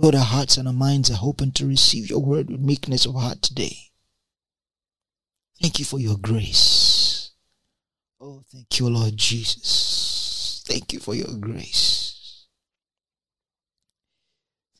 [0.00, 3.16] Lord, our hearts and our minds are open to receive your word with meekness of
[3.16, 3.76] heart today.
[5.60, 7.32] Thank you for your grace.
[8.20, 10.62] Oh, thank you, Lord Jesus.
[10.68, 12.46] Thank you for your grace.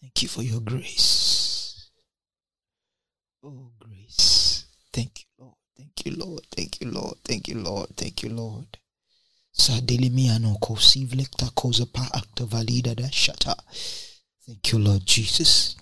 [0.01, 1.91] Thank you for your grace.
[3.43, 4.67] Oh, grace.
[4.93, 5.55] Thank you, Lord.
[5.77, 6.43] Thank you, Lord.
[6.53, 7.17] Thank you, Lord.
[7.25, 7.89] Thank you, Lord.
[7.97, 8.79] Thank you, Lord.
[9.53, 13.57] Sadilimiano kosivlekta kozapa acta valida da shata.
[14.49, 15.77] Thank you, Lord Jesus.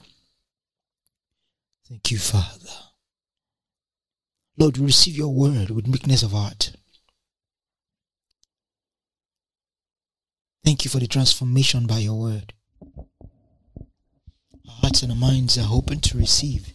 [1.88, 2.68] Thank you, Father.
[4.58, 6.72] Lord, we receive your word with meekness of heart.
[10.64, 12.54] Thank you for the transformation by your word.
[14.68, 16.72] Our hearts and our minds are open to receive.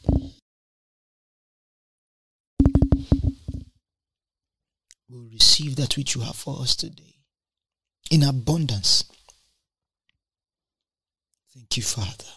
[5.09, 7.15] We'll receive that which you have for us today
[8.09, 9.03] in abundance.
[11.53, 12.31] Thank you, Father.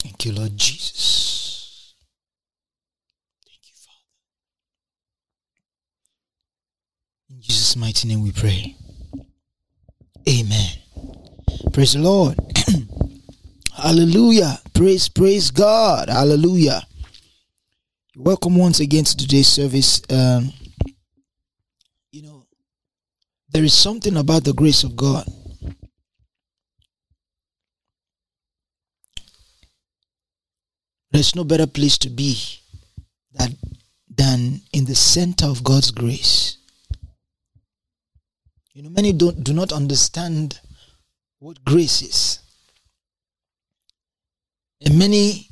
[0.00, 1.94] Thank you, Lord Jesus.
[3.44, 3.98] Thank you, Father.
[7.30, 8.76] In Jesus' mighty name we pray.
[10.28, 10.70] Amen.
[11.72, 12.38] Praise the Lord.
[13.76, 14.60] Hallelujah.
[14.74, 16.08] Praise, praise God.
[16.08, 16.82] Hallelujah.
[18.16, 20.02] Welcome once again to today's service.
[20.08, 20.52] Um,
[22.12, 22.46] you know,
[23.50, 25.26] there is something about the grace of God.
[31.14, 32.36] There's no better place to be
[33.34, 33.52] that
[34.16, 36.56] than in the center of God's grace.
[38.72, 40.58] You know, many don't do not understand
[41.38, 42.40] what grace is.
[44.84, 45.50] And many,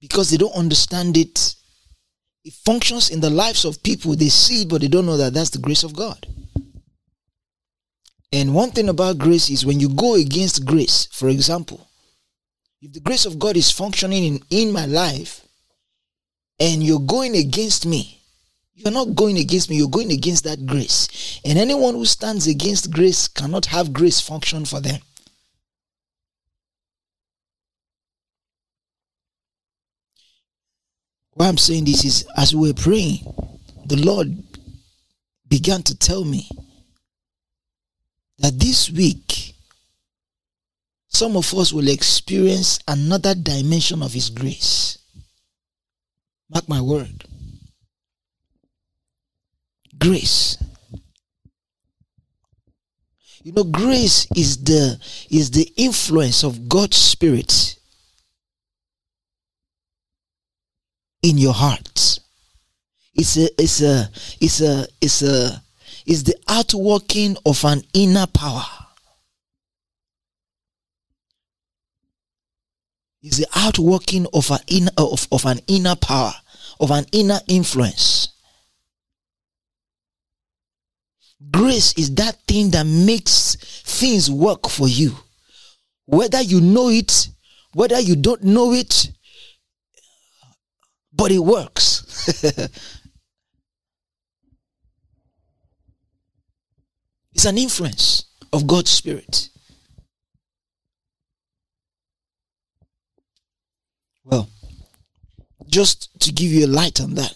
[0.00, 1.56] because they don't understand it,
[2.44, 4.14] it functions in the lives of people.
[4.14, 6.28] They see it, but they don't know that that's the grace of God.
[8.32, 11.89] And one thing about grace is when you go against grace, for example,
[12.80, 15.44] if the grace of God is functioning in, in my life
[16.58, 18.22] and you're going against me,
[18.74, 21.40] you're not going against me, you're going against that grace.
[21.44, 25.00] And anyone who stands against grace cannot have grace function for them.
[31.34, 33.18] Why I'm saying this is as we were praying,
[33.84, 34.42] the Lord
[35.48, 36.48] began to tell me
[38.38, 39.49] that this week
[41.10, 44.96] some of us will experience another dimension of His grace.
[46.48, 47.24] Mark my word.
[49.98, 50.56] Grace.
[53.42, 54.98] You know grace is the
[55.30, 57.76] is the influence of god's spirit
[61.22, 62.20] in your heart.
[63.14, 64.08] It's a it's a
[64.40, 65.62] it's a it's a
[66.06, 68.79] it's the outworking of an inner power
[73.22, 76.32] it's the outworking of an inner of, of an inner power
[76.80, 78.30] of an inner influence
[81.50, 85.16] Grace is that thing that makes things work for you.
[86.04, 87.28] Whether you know it,
[87.72, 89.10] whether you don't know it,
[91.12, 92.28] but it works.
[97.32, 99.48] it's an influence of God's Spirit.
[104.30, 104.48] Well,
[105.68, 107.34] just to give you a light on that,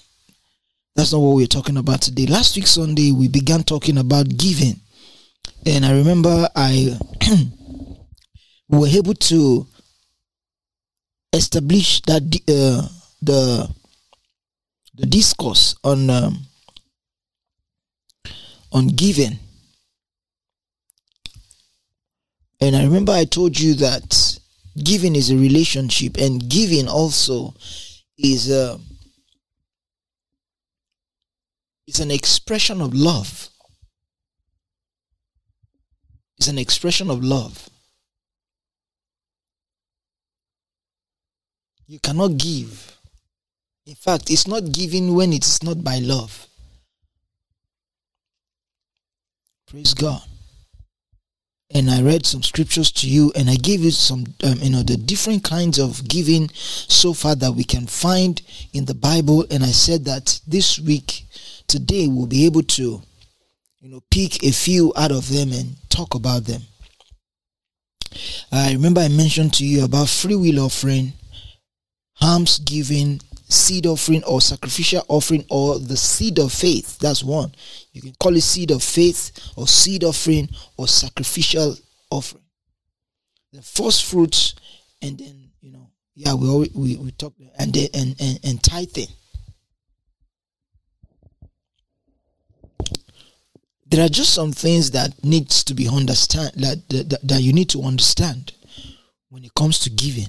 [0.94, 2.26] that's not what we're talking about today.
[2.26, 4.80] Last week Sunday we began talking about giving,
[5.66, 6.96] and I remember I
[8.68, 9.66] we were able to
[11.32, 12.88] establish that uh,
[13.22, 13.68] the
[14.94, 16.38] the discourse on um,
[18.72, 19.38] on giving.
[22.60, 24.33] And I remember I told you that
[24.82, 27.54] giving is a relationship, and giving also
[28.18, 28.80] is uh, a
[31.86, 33.50] it's an expression of love.
[36.38, 37.68] It's an expression of love.
[41.86, 42.98] You cannot give.
[43.86, 46.46] In fact, it's not giving when it's not by love.
[49.66, 50.22] Praise God.
[51.74, 54.82] And I read some scriptures to you, and I gave you some, um, you know,
[54.82, 58.40] the different kinds of giving so far that we can find
[58.72, 59.44] in the Bible.
[59.50, 61.24] And I said that this week
[61.66, 63.02] today we'll be able to
[63.80, 66.62] you know pick a few out of them and talk about them
[68.52, 71.12] i remember i mentioned to you about free will offering
[72.20, 77.52] alms giving seed offering or sacrificial offering or the seed of faith that's one
[77.92, 81.76] you can call it seed of faith or seed offering or sacrificial
[82.10, 82.44] offering
[83.54, 84.54] the first fruits,
[85.00, 88.62] and then you know, yeah, we always, we we talk and then and and and
[88.62, 89.06] tithing.
[93.86, 97.70] There are just some things that needs to be understand that, that that you need
[97.70, 98.52] to understand
[99.28, 100.28] when it comes to giving.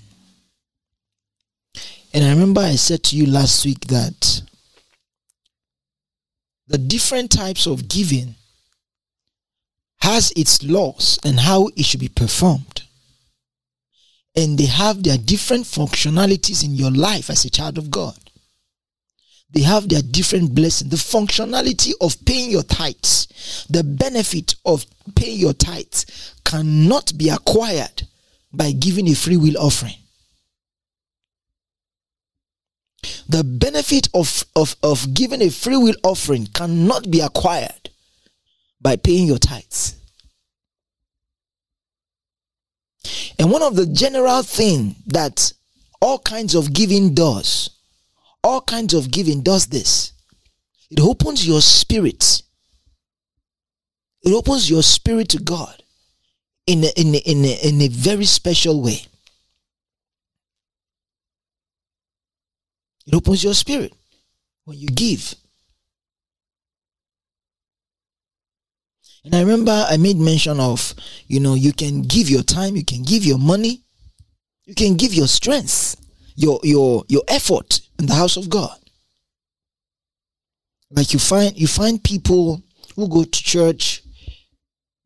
[2.16, 4.42] And I remember I said to you last week that
[6.66, 8.36] the different types of giving
[9.98, 12.84] has its laws and how it should be performed.
[14.34, 18.18] And they have their different functionalities in your life as a child of God.
[19.52, 20.92] They have their different blessings.
[20.92, 24.86] The functionality of paying your tithes, the benefit of
[25.16, 28.08] paying your tithes cannot be acquired
[28.54, 29.96] by giving a free will offering.
[33.28, 37.90] The benefit of, of, of giving a free will offering cannot be acquired
[38.81, 39.96] by paying your tithes.
[43.38, 45.54] And one of the general thing that
[46.02, 47.69] all kinds of giving does,
[48.44, 50.13] all kinds of giving does this.
[50.90, 52.42] It opens your spirit.
[54.24, 55.84] It opens your spirit to God
[56.68, 59.06] in a, in a, in a, in a very special way.
[63.06, 63.94] It opens your spirit
[64.66, 65.36] when you give.
[69.24, 70.94] And I remember I made mention of,
[71.28, 73.81] you know, you can give your time, you can give your money,
[74.66, 75.96] you can give your strength,
[76.36, 78.78] your your your effort in the house of God.
[80.92, 82.62] Like you find you find people
[82.96, 84.04] who go to church,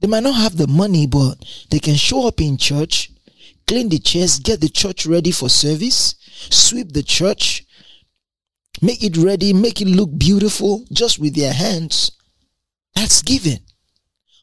[0.02, 1.36] they might not have the money, but
[1.72, 3.12] they can show up in church,
[3.68, 6.16] clean the chairs, get the church ready for service,
[6.50, 7.66] sweep the church,
[8.82, 12.12] make it ready, make it look beautiful just with their hands.
[12.96, 13.60] That's giving.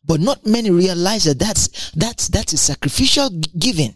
[0.05, 3.95] But not many realize that that's that's that's a sacrificial giving.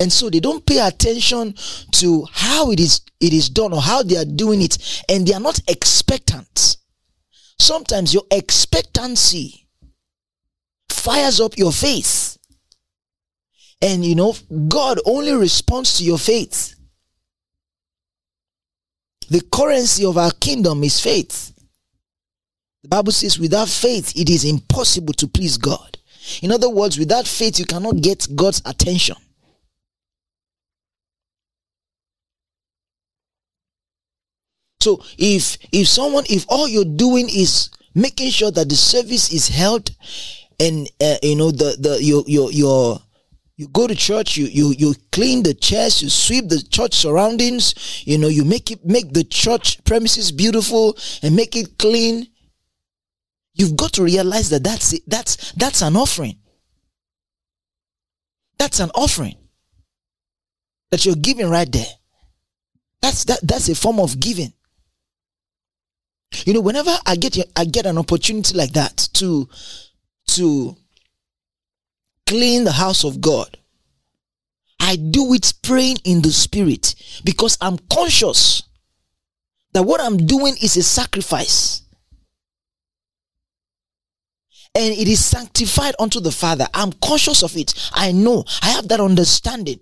[0.00, 1.54] And so they don't pay attention
[1.92, 5.34] to how it is it is done or how they are doing it and they
[5.34, 6.78] are not expectant.
[7.60, 9.68] Sometimes your expectancy
[10.88, 12.36] fires up your faith.
[13.80, 14.34] And you know,
[14.68, 16.73] God only responds to your faith.
[19.30, 21.52] The currency of our kingdom is faith.
[22.82, 25.98] The Bible says, without faith, it is impossible to please God.
[26.42, 29.16] In other words, without faith, you cannot get God's attention.
[34.80, 39.48] So if if someone if all you're doing is making sure that the service is
[39.48, 39.90] held
[40.60, 43.00] and uh, you know the the your your your
[43.56, 48.02] you go to church you you you clean the chairs you sweep the church surroundings
[48.06, 52.26] you know you make it make the church premises beautiful and make it clean
[53.54, 55.02] You've got to realize that that's it.
[55.06, 56.38] that's that's an offering.
[58.58, 59.36] That's an offering
[60.90, 61.86] that you're giving right there.
[63.00, 64.52] That's that that's a form of giving.
[66.44, 69.48] You know, whenever I get I get an opportunity like that to
[70.28, 70.76] to
[72.26, 73.58] clean the house of God,
[74.80, 76.94] I do it praying in the spirit
[77.24, 78.62] because I'm conscious
[79.72, 81.82] that what I'm doing is a sacrifice
[84.74, 86.66] and it is sanctified unto the Father.
[86.74, 87.74] I'm conscious of it.
[87.92, 88.44] I know.
[88.62, 89.78] I have that understanding.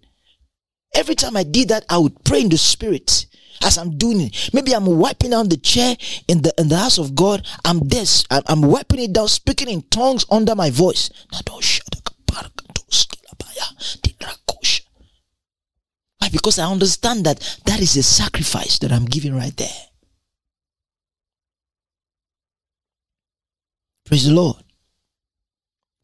[0.94, 3.26] Every time I did that, I would pray in the spirit
[3.64, 4.50] as I'm doing it.
[4.52, 5.96] Maybe I'm wiping down the chair
[6.28, 7.46] in the in the house of God.
[7.64, 8.24] I'm this.
[8.30, 11.08] I'm wiping it down, speaking in tongues under my voice.
[16.22, 16.28] Why?
[16.28, 19.68] Because I understand that that is a sacrifice that I'm giving right there.
[24.06, 24.62] Praise the Lord.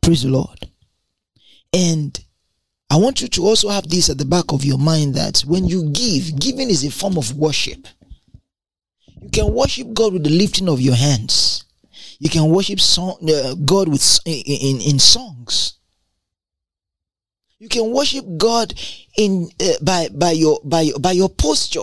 [0.02, 0.70] Praise the Lord.
[1.72, 2.18] And
[2.90, 5.66] I want you to also have this at the back of your mind that when
[5.68, 7.86] you give, giving is a form of worship.
[9.22, 11.64] You can worship God with the lifting of your hands.
[12.18, 15.77] You can worship song, uh, God with in, in, in songs.
[17.58, 18.72] You can worship God
[19.16, 21.80] in uh, by by your by your, by your posture.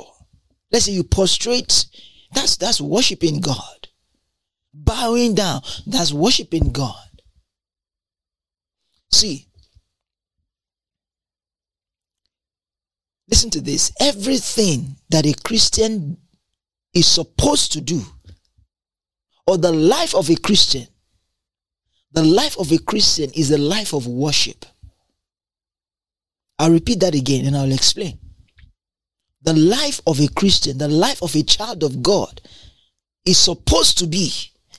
[0.72, 1.86] Let's say you prostrate.
[2.34, 3.88] That's that's worshiping God.
[4.74, 5.62] Bowing down.
[5.86, 6.96] That's worshiping God.
[9.12, 9.48] See,
[13.30, 13.92] listen to this.
[14.00, 16.18] Everything that a Christian
[16.94, 18.02] is supposed to do,
[19.46, 20.88] or the life of a Christian,
[22.12, 24.66] the life of a Christian is a life of worship.
[26.58, 28.20] I'll repeat that again and I'll explain.
[29.42, 32.42] The life of a Christian, the life of a child of God
[33.26, 34.32] is supposed to be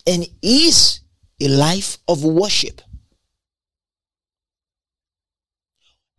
[0.07, 1.01] and is
[1.41, 2.81] a life of worship.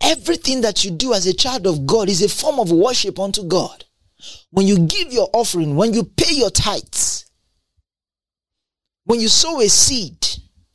[0.02, 3.44] Everything that you do as a child of God is a form of worship unto
[3.44, 3.84] God.
[4.52, 7.26] When you give your offering, when you pay your tithes,
[9.06, 10.26] when you sow a seed,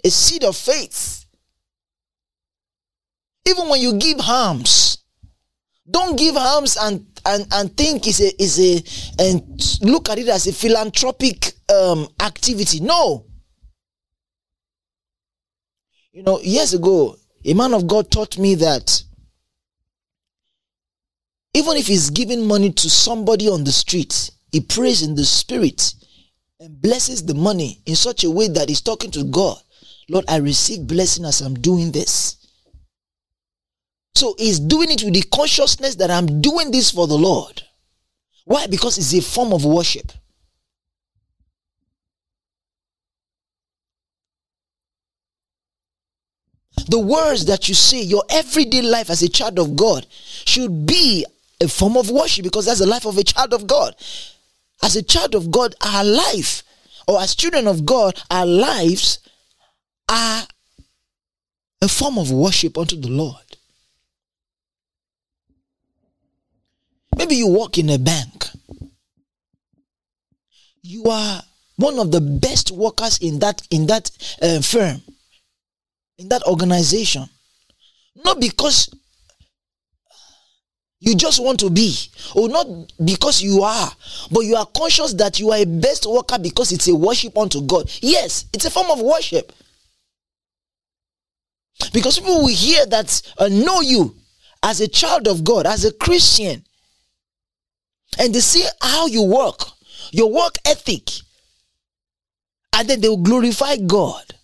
[0.05, 1.22] a seed of faith,
[3.47, 4.99] even when you give alms,
[5.91, 10.29] don't give alms and and and think is a is a and look at it
[10.29, 12.81] as a philanthropic um activity.
[12.81, 13.27] No.
[16.13, 19.03] You know, years ago, a man of God taught me that
[21.55, 25.95] even if he's giving money to somebody on the street, he prays in the spirit
[26.61, 29.59] and blesses the money in such a way that he's talking to God.
[30.09, 32.42] Lord, I receive blessing as I'm doing this.
[34.15, 37.63] So he's doing it with the consciousness that I'm doing this for the Lord.
[38.45, 38.67] Why?
[38.67, 40.13] Because it's a form of worship.
[46.89, 51.25] The words that you say, your everyday life as a child of God, should be
[51.61, 53.95] a form of worship because that's the life of a child of God.
[54.83, 56.65] As a child of God, our life,
[57.07, 59.21] or as children of God, our lives
[60.09, 60.43] are
[61.81, 63.57] a form of worship unto the Lord.
[67.23, 68.49] Maybe you work in a bank.
[70.83, 71.41] You are
[71.77, 74.11] one of the best workers in that in that
[74.43, 75.01] uh, firm,
[76.19, 77.27] in that organization.
[78.25, 78.93] Not because
[80.99, 81.97] you just want to be,
[82.35, 82.67] or not
[83.05, 83.93] because you are,
[84.33, 87.65] but you are conscious that you are a best worker because it's a worship unto
[87.65, 87.89] God.
[88.01, 89.53] Yes, it's a form of worship.
[91.93, 94.17] Because people will hear that, uh, know you
[94.65, 96.65] as a child of God, as a Christian,
[98.19, 99.61] and they see how you work,
[100.11, 101.09] your work ethic,
[102.73, 104.35] and then they will glorify God.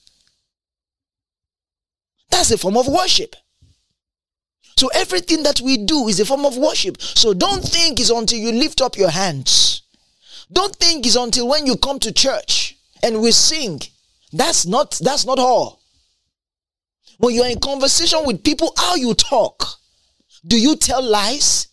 [2.31, 3.35] That's a form of worship.
[4.77, 7.01] So everything that we do is a form of worship.
[7.03, 9.83] So don't think it's until you lift up your hands.
[10.53, 13.81] Don't think it's until when you come to church and we sing.
[14.33, 15.81] That's not that's not all.
[17.19, 19.65] When you're in conversation with people, how you talk.
[20.47, 21.67] Do you tell lies?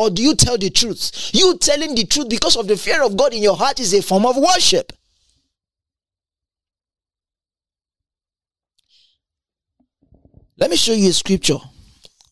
[0.00, 1.30] Or do you tell the truth?
[1.34, 4.00] You telling the truth because of the fear of God in your heart is a
[4.00, 4.94] form of worship.
[10.56, 11.58] Let me show you a scripture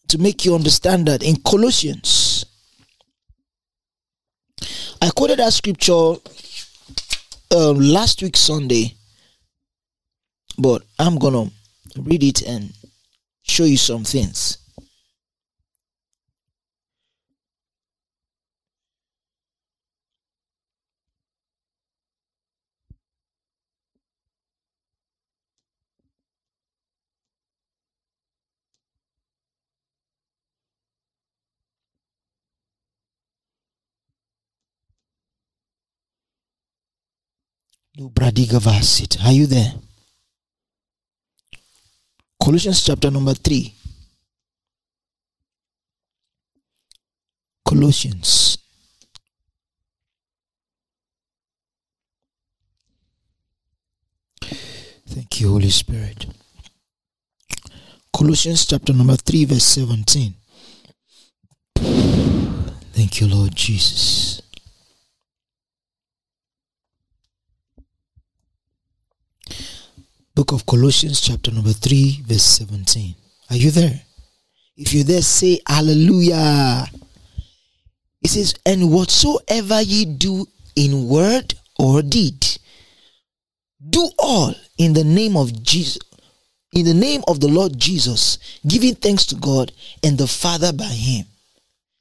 [0.08, 2.46] to make you understand that in Colossians,
[5.02, 6.14] I quoted that scripture
[7.54, 8.94] um, last week Sunday,
[10.56, 11.50] but I'm gonna
[11.98, 12.72] read it and
[13.42, 14.56] show you some things.
[37.98, 38.60] Lubradika
[39.24, 39.74] Are you there?
[42.40, 43.74] Colossians chapter number 3.
[47.64, 48.58] Colossians.
[55.08, 56.26] Thank you, Holy Spirit.
[58.16, 60.34] Colossians chapter number 3, verse 17.
[62.92, 64.40] Thank you, Lord Jesus.
[70.38, 73.12] Book of Colossians, chapter number 3, verse 17.
[73.50, 74.02] Are you there?
[74.76, 76.86] If you're there, say hallelujah.
[78.22, 82.46] It says, And whatsoever ye do in word or deed,
[83.90, 85.98] do all in the name of Jesus,
[86.72, 89.72] in the name of the Lord Jesus, giving thanks to God
[90.04, 91.26] and the Father by him.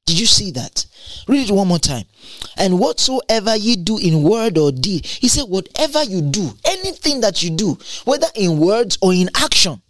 [0.08, 0.86] Did you see that?
[1.28, 2.06] Read it one more time.
[2.56, 7.44] And whatsoever ye do in word or deed, he said, whatever you do, anything that
[7.44, 9.82] you do, whether in words or in action,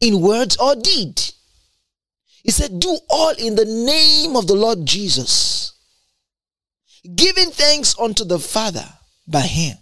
[0.00, 1.20] in words or deed,
[2.44, 5.72] he said, do all in the name of the Lord Jesus,
[7.16, 8.86] giving thanks unto the Father
[9.26, 9.76] by him.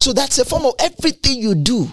[0.00, 1.92] So that's a form of everything you do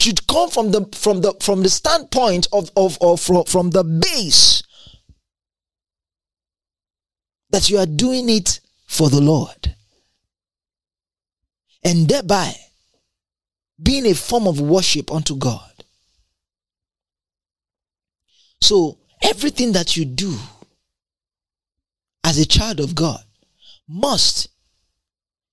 [0.00, 3.82] should come from the from the from the standpoint of of, of from, from the
[3.82, 4.62] base
[7.50, 9.74] that you are doing it for the Lord.
[11.84, 12.54] And thereby
[13.82, 15.84] being a form of worship unto God.
[18.60, 20.36] So everything that you do
[22.24, 23.22] as a child of God
[23.88, 24.48] must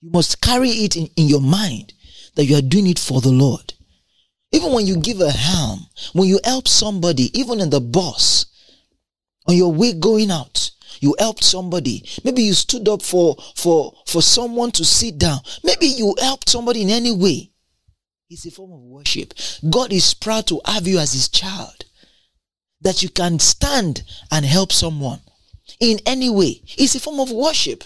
[0.02, 1.94] you must carry it in, in your mind
[2.36, 3.75] that you are doing it for the Lord
[4.56, 5.80] Even when you give a ham,
[6.14, 8.46] when you help somebody, even in the bus,
[9.50, 10.72] on your way going out,
[11.02, 12.08] you helped somebody.
[12.24, 15.40] Maybe you stood up for for for someone to sit down.
[15.66, 17.52] Maybe you helped somebody in any way.
[18.30, 19.34] It's a form of worship.
[19.70, 21.84] God is proud to have you as his child.
[22.80, 25.20] That you can stand and help someone
[25.82, 26.62] in any way.
[26.78, 27.84] It's a form of worship.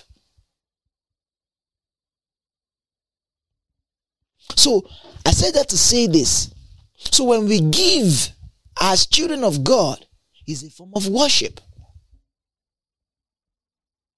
[4.56, 4.88] So
[5.26, 6.54] I said that to say this.
[7.00, 8.30] So when we give
[8.80, 10.06] as children of God,
[10.50, 11.62] is a form of worship.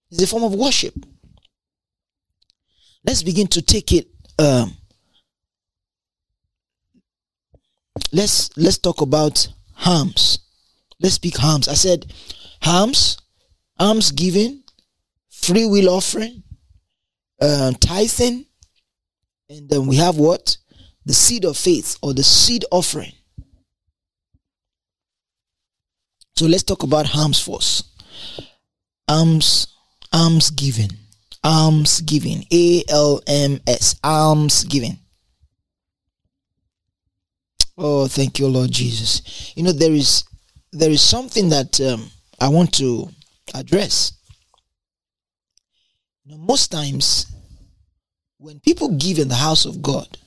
[0.09, 0.93] It's a form of worship.
[3.05, 4.07] Let's begin to take it.
[4.39, 4.77] Um,
[8.11, 10.39] let's let's talk about harms.
[10.99, 11.67] Let's speak harms.
[11.67, 12.13] I said
[12.61, 13.17] harms,
[13.79, 14.63] alms giving,
[15.29, 16.43] free will offering,
[17.41, 18.45] uh, tithing,
[19.49, 20.57] and then we have what
[21.05, 23.13] the seed of faith or the seed offering.
[26.35, 27.83] So let's talk about harms force.
[29.07, 29.67] Alms
[30.13, 30.91] alms giving.
[31.43, 32.45] Alms giving.
[32.51, 33.95] A L M S.
[34.03, 34.97] Alms giving.
[37.77, 39.53] Oh, thank you, Lord Jesus.
[39.55, 40.23] You know, there is
[40.71, 43.09] there is something that um, I want to
[43.53, 44.13] address.
[46.23, 47.25] You know, most times
[48.37, 50.17] when people give in the house of God,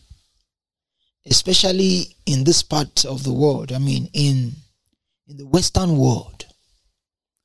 [1.26, 4.52] especially in this part of the world, I mean in
[5.26, 6.44] in the Western world,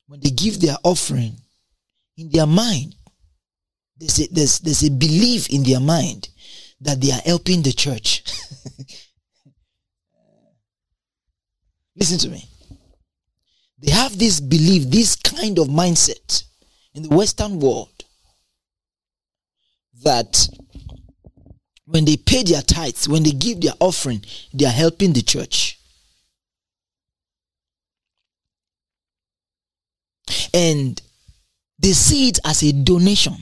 [0.06, 1.36] when they give their offering,
[2.16, 2.94] in their mind,
[3.96, 6.28] there's a, there's, there's a belief in their mind
[6.80, 8.22] that they are helping the church.
[11.96, 12.44] Listen to me.
[13.78, 16.44] They have this belief, this kind of mindset
[16.94, 18.04] in the Western world
[20.02, 20.48] that
[21.90, 24.22] when they pay their tithes, when they give their offering,
[24.54, 25.78] they are helping the church.
[30.54, 31.00] And
[31.78, 33.34] they see it as a donation.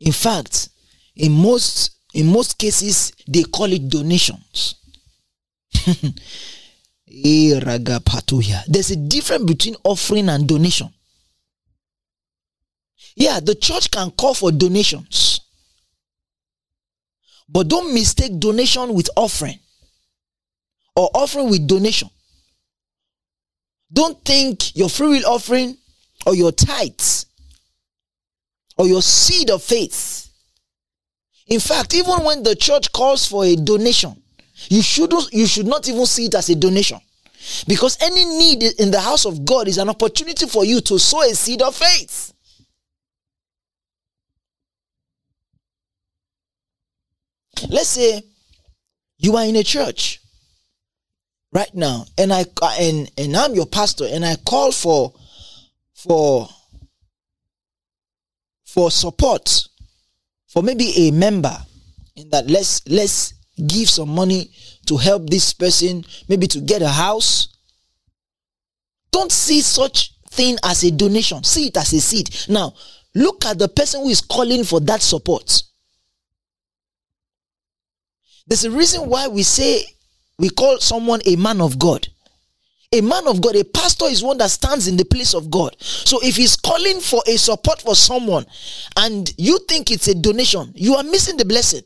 [0.00, 0.70] In fact,
[1.16, 4.74] in most in most cases, they call it donations.
[7.14, 7.60] Eh,
[8.68, 10.88] There's a difference between offering and donation.
[13.16, 15.31] Yeah, the church can call for donations.
[17.48, 19.58] But don't mistake donation with offering
[20.96, 22.08] or offering with donation.
[23.92, 25.76] Don't think your free will offering
[26.26, 27.26] or your tithes
[28.78, 30.30] or your seed of faith.
[31.48, 34.14] In fact, even when the church calls for a donation,
[34.68, 36.98] you should you should not even see it as a donation.
[37.66, 41.22] Because any need in the house of God is an opportunity for you to sow
[41.22, 42.32] a seed of faith.
[47.68, 48.22] Let's say
[49.18, 50.20] you are in a church
[51.52, 52.44] right now and I
[52.80, 55.12] and and I'm your pastor and I call for
[55.94, 56.48] for
[58.66, 59.68] for support
[60.48, 61.56] for maybe a member
[62.16, 63.34] in that let's let's
[63.66, 64.50] give some money
[64.86, 67.48] to help this person maybe to get a house.
[69.10, 71.44] Don't see such thing as a donation.
[71.44, 72.34] See it as a seed.
[72.48, 72.74] Now
[73.14, 75.62] look at the person who is calling for that support
[78.46, 79.84] there's a reason why we say
[80.38, 82.08] we call someone a man of god
[82.94, 85.74] a man of God, a pastor is one that stands in the place of God.
[85.80, 88.44] So if he's calling for a support for someone
[88.98, 91.80] and you think it's a donation, you are missing the blessing.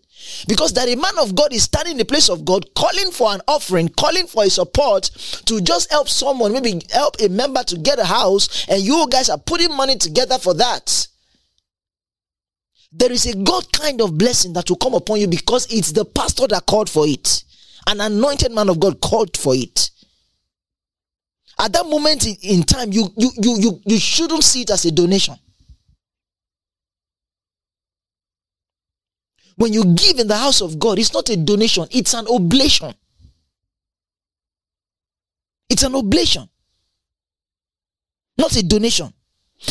[0.49, 3.33] Because that a man of God is standing in the place of God, calling for
[3.33, 5.05] an offering, calling for a support
[5.45, 9.29] to just help someone, maybe help a member to get a house, and you guys
[9.29, 11.07] are putting money together for that.
[12.93, 16.05] There is a God kind of blessing that will come upon you because it's the
[16.05, 17.45] pastor that called for it.
[17.87, 19.91] An anointed man of God called for it.
[21.59, 24.91] At that moment in, time you, you you you you shouldn't see it as a
[24.93, 25.35] donation.
[29.57, 32.95] When you give in the house of god it's not a donation it's an oblation.
[35.69, 36.47] It's an oblation.
[38.39, 39.13] Not a donation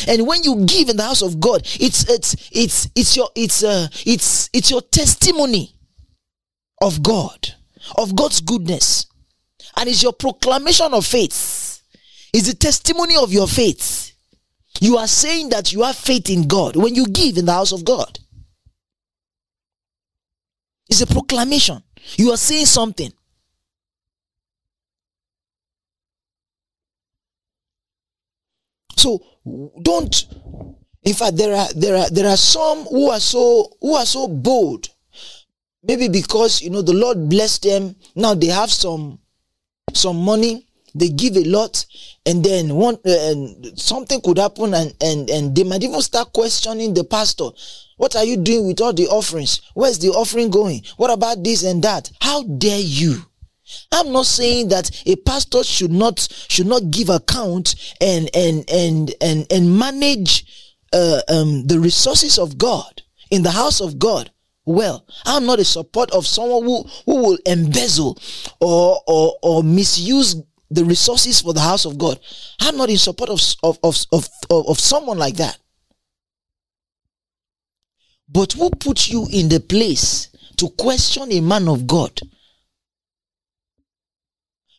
[0.08, 3.64] and when you give in the house of god it's it's it's it's your it's
[3.64, 5.76] uh it's it's your testimony
[6.82, 7.54] of god
[7.98, 9.06] of god's goodness
[9.78, 11.66] and it's your proclamation of faith
[12.36, 14.12] is the testimony of your faith.
[14.82, 17.72] You are saying that you have faith in God when you give in the house
[17.72, 18.20] of God.
[20.90, 21.82] It's a proclamation.
[22.18, 23.14] You are saying something.
[29.06, 29.22] So
[29.84, 30.26] don't
[31.04, 34.28] in fact there are there are there are some who are so who are so
[34.28, 34.90] bold.
[35.84, 37.96] Maybe because you know the lord blessed them.
[38.16, 39.20] Now they have some
[39.94, 40.66] some money.
[40.96, 41.86] They give a lot.
[42.26, 46.34] And then one uh, and something could happen and and and they might even start
[46.34, 47.50] questioning the pastor.
[47.98, 49.62] What are you doing with all the offerings?
[49.76, 50.82] Where's the offering going?
[50.98, 52.10] What about this and that?
[52.22, 53.22] How dare you
[53.92, 59.14] i'm not saying that a pastor should not should not give account and and and
[59.22, 60.46] and and manage
[60.94, 63.02] uh, um, the resources of god
[63.32, 64.32] in the house of god
[64.66, 65.06] well.
[65.26, 68.18] I'm not a support of someone who, who will embezzle
[68.60, 70.36] or, or, or misuse
[70.72, 72.20] the resources for the house of God.
[72.60, 75.58] I'm not in support of, of, of, of, of someone like that.
[78.28, 82.20] But who put you in the place to question a man of God?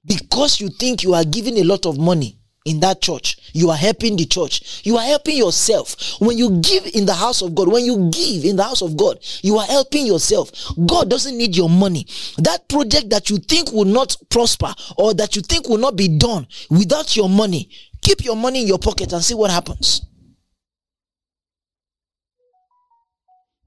[0.07, 3.39] Because you think you are giving a lot of money in that church.
[3.53, 4.83] You are helping the church.
[4.85, 6.21] You are helping yourself.
[6.21, 8.97] When you give in the house of God, when you give in the house of
[8.97, 10.51] God, you are helping yourself.
[10.87, 12.07] God doesn't need your money.
[12.39, 16.19] That project that you think will not prosper or that you think will not be
[16.19, 17.71] done without your money,
[18.03, 20.03] keep your money in your pocket and see what happens.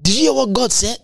[0.02, 0.98] Did you hear what God said?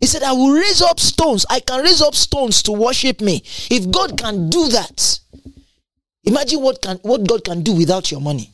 [0.00, 1.46] He said, I will raise up stones.
[1.48, 3.42] I can raise up stones to worship me.
[3.70, 5.20] If God can do that,
[6.26, 8.50] Imagine what can what God can do without your money.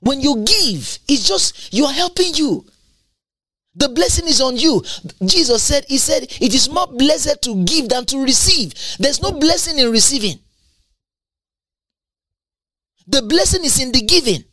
[0.00, 2.66] When you give, it's just you are helping you.
[3.76, 4.82] The blessing is on you.
[5.24, 8.72] Jesus said, He said, it is more blessed to give than to receive.
[8.98, 10.38] There's no blessing in receiving.
[13.06, 14.44] The blessing is in the giving.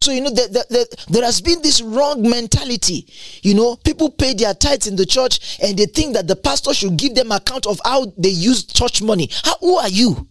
[0.00, 3.06] So, you know, the, the, the, there has been this wrong mentality.
[3.42, 6.72] You know, people pay their tithes in the church and they think that the pastor
[6.72, 9.28] should give them account of how they use church money.
[9.44, 10.28] How, who are you?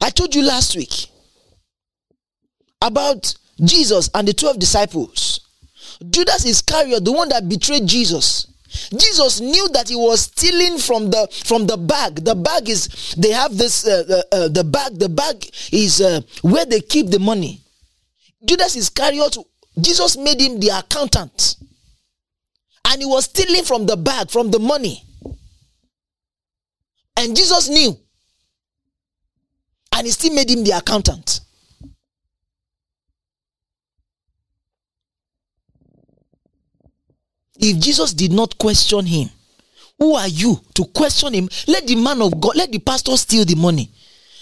[0.00, 1.06] I told you last week
[2.80, 5.40] about Jesus and the 12 disciples.
[6.10, 11.28] Judas Iscariot, the one that betrayed Jesus, Jesus knew that he was stealing from the
[11.44, 12.16] from the bag.
[12.16, 14.98] The bag is they have this uh, uh, uh, the bag.
[14.98, 17.62] The bag is uh, where they keep the money.
[18.44, 19.36] Judas is Iscariot.
[19.80, 21.56] Jesus made him the accountant,
[22.84, 25.02] and he was stealing from the bag from the money.
[27.16, 27.96] And Jesus knew,
[29.92, 31.40] and he still made him the accountant.
[37.58, 39.28] If Jesus did not question him,
[39.98, 41.48] who are you to question him?
[41.66, 43.90] Let the man of God, let the pastor steal the money.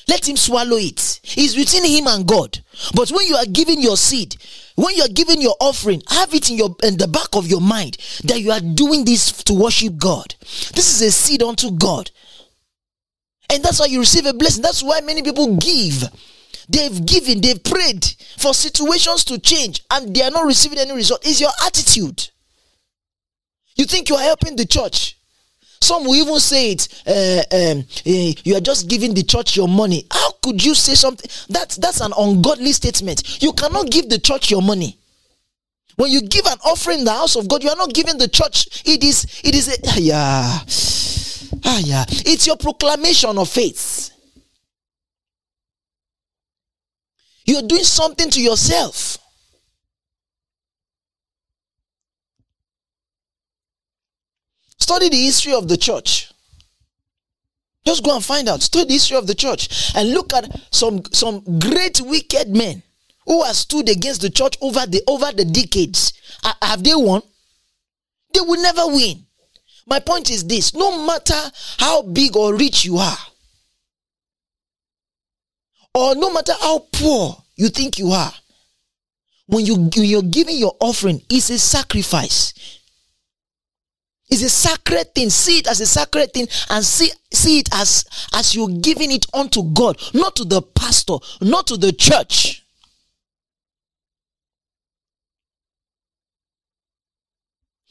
[0.09, 1.21] Let him swallow it.
[1.25, 2.63] It's between him and God.
[2.95, 4.37] But when you are giving your seed,
[4.77, 7.61] when you are giving your offering, have it in your in the back of your
[7.61, 10.35] mind that you are doing this to worship God.
[10.41, 12.11] This is a seed unto God.
[13.51, 14.63] And that's why you receive a blessing.
[14.63, 16.05] That's why many people give.
[16.69, 18.05] They've given, they've prayed
[18.39, 21.25] for situations to change, and they are not receiving any result.
[21.25, 22.29] It's your attitude.
[23.77, 25.17] You think you are helping the church.
[25.81, 27.03] Some will even say it.
[27.07, 30.07] Uh, um, uh, you are just giving the church your money.
[30.11, 31.31] How could you say something?
[31.49, 33.43] That's that's an ungodly statement.
[33.43, 34.99] You cannot give the church your money.
[35.97, 38.29] When you give an offering in the house of God, you are not giving the
[38.29, 38.83] church.
[38.87, 40.61] It is it is a ah, yeah
[41.65, 42.05] ah yeah.
[42.09, 44.11] It's your proclamation of faith.
[47.45, 49.19] You're doing something to yourself.
[54.87, 56.31] Study the history of the church.
[57.85, 58.63] Just go and find out.
[58.63, 62.85] Study the history of the church and look at some some great wicked men
[63.25, 66.13] who have stood against the church over the over the decades.
[66.63, 67.23] Have they won?
[68.33, 69.27] They will never win.
[69.89, 73.19] My point is this: no matter how big or rich you are,
[75.97, 78.33] or no matter how poor you think you are,
[79.47, 82.55] when you when you're giving your offering, it's a sacrifice.
[84.29, 85.31] It's a sacred thing.
[85.31, 89.27] See it as a sacred thing and see, see it as, as you're giving it
[89.33, 92.65] unto God, not to the pastor, not to the church.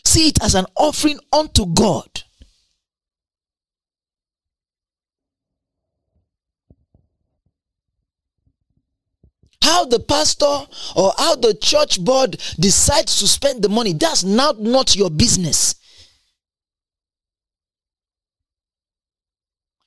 [0.04, 2.10] See it as an offering unto God.
[9.62, 14.60] how the pastor or how the church board decides to spend the money that's not
[14.60, 15.74] not your business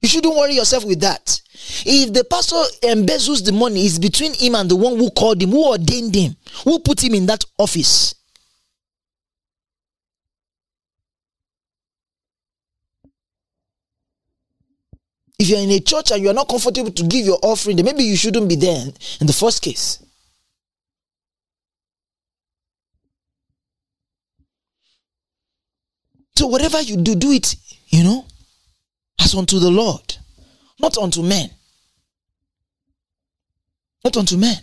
[0.00, 1.40] You shouldn't worry yourself with that.
[1.84, 5.50] If the pastor embezzles the money, it's between him and the one who called him,
[5.50, 8.14] who ordained him, who put him in that office.
[15.38, 18.02] If you're in a church and you're not comfortable to give your offering, then maybe
[18.02, 18.86] you shouldn't be there
[19.20, 20.02] in the first case.
[26.36, 27.56] So whatever you do, do it,
[27.88, 28.27] you know,
[29.28, 30.16] as unto the Lord,
[30.80, 31.50] not unto men.
[34.02, 34.56] Not unto men.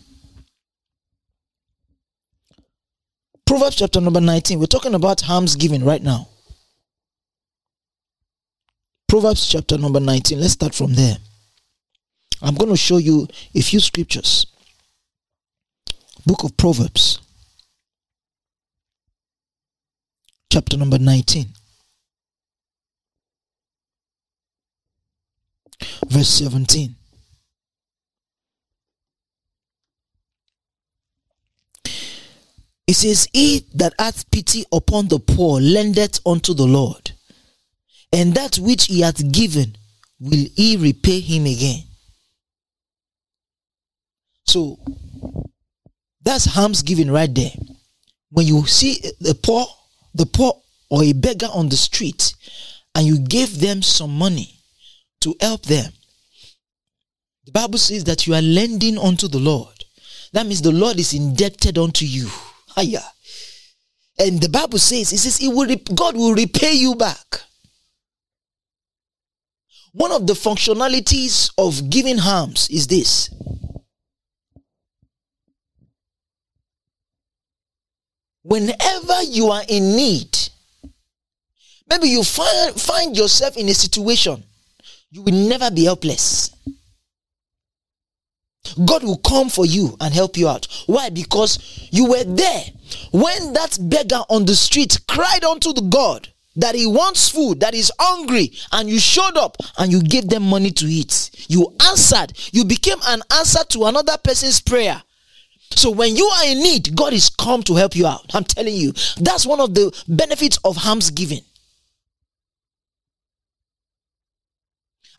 [3.45, 4.59] Proverbs chapter number 19.
[4.59, 6.29] We're talking about alms giving right now.
[9.07, 10.39] Proverbs chapter number 19.
[10.39, 11.17] Let's start from there.
[12.41, 14.47] I'm going to show you a few scriptures.
[16.25, 17.19] Book of Proverbs,
[20.51, 21.45] chapter number 19,
[26.07, 26.95] verse 17.
[32.87, 37.11] It says, He that hath pity upon the poor lendeth unto the Lord,
[38.13, 39.75] and that which he hath given
[40.19, 41.83] will he repay him again.
[44.45, 44.77] So
[46.21, 47.51] that's harm's giving right there.
[48.29, 49.65] When you see the poor,
[50.13, 52.33] the poor or a beggar on the street,
[52.93, 54.54] and you give them some money
[55.25, 55.91] to help them,
[57.45, 59.73] the Bible says that you are lending unto the Lord.
[60.33, 62.29] That means the Lord is indebted unto you
[62.67, 63.03] higher.
[64.19, 67.41] And the Bible says, it says, it will God will repay you back.
[69.93, 73.29] One of the functionalities of giving alms is this.
[78.43, 80.37] Whenever you are in need,
[81.89, 84.43] maybe you find, find yourself in a situation,
[85.15, 86.53] you will never be helpless.
[88.85, 90.67] God will come for you and help you out.
[90.87, 91.09] Why?
[91.09, 92.63] Because you were there
[93.11, 97.73] when that beggar on the street cried unto the God that he wants food, that
[97.73, 101.29] is hungry, and you showed up and you gave them money to eat.
[101.47, 102.33] You answered.
[102.51, 105.01] You became an answer to another person's prayer.
[105.71, 108.25] So when you are in need, God is come to help you out.
[108.33, 111.41] I'm telling you, that's one of the benefits of alms giving.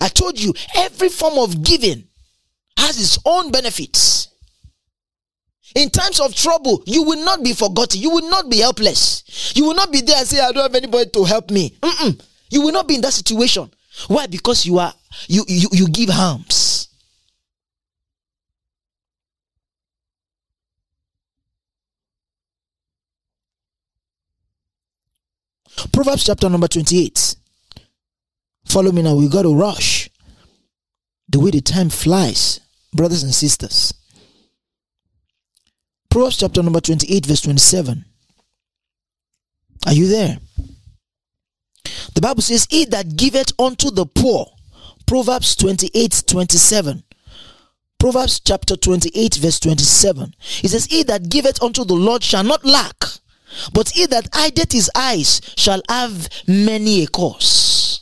[0.00, 2.06] I told you, every form of giving
[2.76, 4.28] has its own benefits.
[5.74, 8.00] In times of trouble, you will not be forgotten.
[8.00, 9.52] You will not be helpless.
[9.54, 11.70] You will not be there and say, I don't have anybody to help me.
[11.82, 12.22] Mm-mm.
[12.50, 13.70] You will not be in that situation.
[14.09, 14.26] Why?
[14.26, 14.94] Because you are
[15.28, 16.88] you you, you give alms.
[25.92, 27.37] Proverbs chapter number 28.
[28.66, 29.14] Follow me now.
[29.14, 30.11] We got to rush.
[31.29, 32.61] The way the time flies
[32.92, 33.92] brothers and sisters.
[36.11, 38.05] Proverbs chapter number 28, verse 27.
[39.87, 40.38] Are you there?
[42.14, 44.46] The Bible says, He that giveth unto the poor.
[45.07, 47.05] Proverbs 28, 27.
[47.98, 50.35] Proverbs chapter 28, verse 27.
[50.62, 53.05] It says, He that giveth unto the Lord shall not lack,
[53.72, 57.95] but he that hideth his eyes shall have many a cause.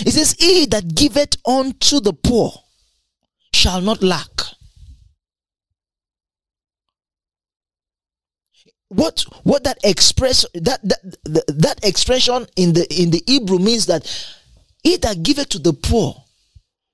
[0.00, 2.52] It says, He that giveth unto the poor
[3.54, 4.28] shall not lack.
[8.88, 14.06] What what that express that that that expression in the in the Hebrew means that
[14.82, 16.22] he that giveth to the poor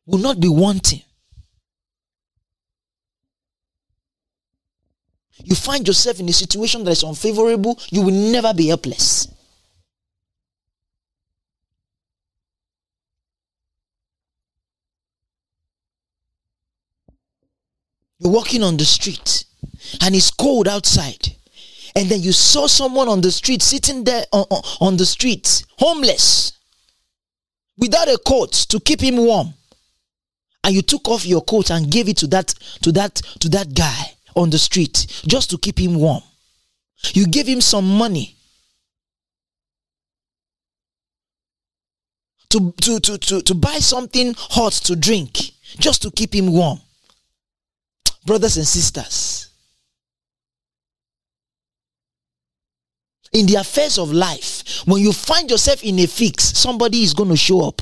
[0.07, 1.03] will not be wanting.
[5.43, 9.29] You find yourself in a situation that is unfavorable, you will never be helpless.
[18.19, 19.45] You're walking on the street
[20.01, 21.37] and it's cold outside.
[21.95, 24.45] And then you saw someone on the street sitting there on,
[24.81, 26.53] on, the street, homeless,
[27.77, 29.55] without a coat to keep him warm.
[30.65, 32.49] And you took off your coat and gave it to that
[32.83, 36.23] to that to that guy on the street just to keep him warm.
[37.15, 38.37] You gave him some money
[42.51, 46.81] to, to, to, to, to buy something hot to drink just to keep him warm
[48.29, 49.49] brothers and sisters,
[53.33, 57.31] in the affairs of life, when you find yourself in a fix, somebody is going
[57.31, 57.81] to show up.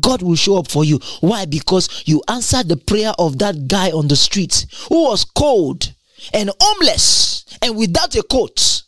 [0.00, 1.00] God will show up for you.
[1.20, 1.46] Why?
[1.46, 5.92] Because you answered the prayer of that guy on the street who was cold
[6.32, 8.82] and homeless and without a coat.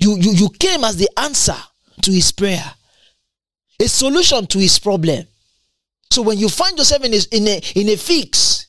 [0.00, 1.56] You, you, you came as the answer
[2.02, 2.64] to his prayer,
[3.80, 5.24] a solution to his problem.
[6.10, 8.67] So when you find yourself in a, in a, in a fix,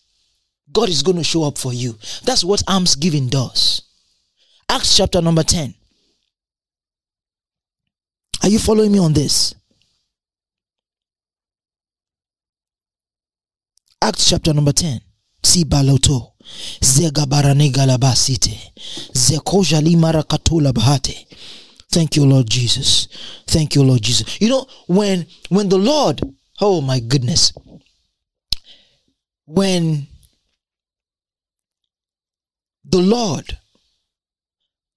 [0.72, 1.98] God is going to show up for you.
[2.24, 3.82] That's what almsgiving does.
[4.70, 5.74] Acts chapter number 10.
[8.44, 9.56] Are you following me on this?
[14.02, 15.02] Acts chapter number 10.
[15.44, 16.34] Si baloto.
[21.92, 23.08] Thank you, Lord Jesus.
[23.48, 24.40] Thank you, Lord Jesus.
[24.42, 26.22] You know, when when the Lord,
[26.62, 27.54] oh my goodness,
[29.46, 30.08] when
[32.90, 33.58] the Lord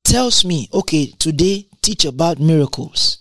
[0.05, 3.19] tells me, okay, today teach about miracles,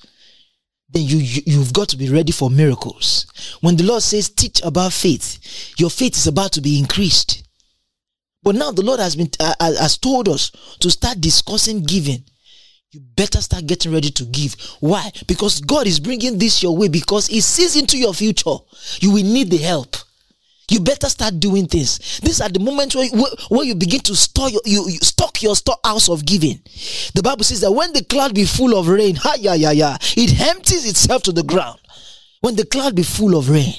[0.89, 3.25] then you, you you've got to be ready for miracles.
[3.61, 7.43] When the Lord says teach about faith, your faith is about to be increased.
[8.43, 12.23] But now the Lord has been uh, uh has told us to start discussing giving.
[12.91, 14.55] You better start getting ready to give.
[14.81, 15.11] Why?
[15.27, 18.57] Because God is bringing this your way because He sees into your future.
[18.99, 19.95] You will need the help
[20.71, 22.19] you better start doing things.
[22.21, 25.43] These are the moments where, where, where you begin to store your, you, you stock
[25.43, 26.61] your storehouse of giving.
[27.13, 29.97] The Bible says that when the cloud be full of rain, ha ya ya ya,
[30.15, 31.79] it empties itself to the ground.
[32.39, 33.73] When the cloud be full of rain.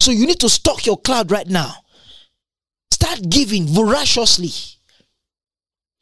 [0.00, 1.72] So you need to stock your cloud right now.
[2.90, 4.50] Start giving voraciously.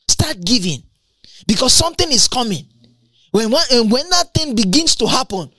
[0.09, 0.83] Start giving
[1.47, 2.65] because something is coming.
[3.31, 5.53] When, when, when that thing begins to happen,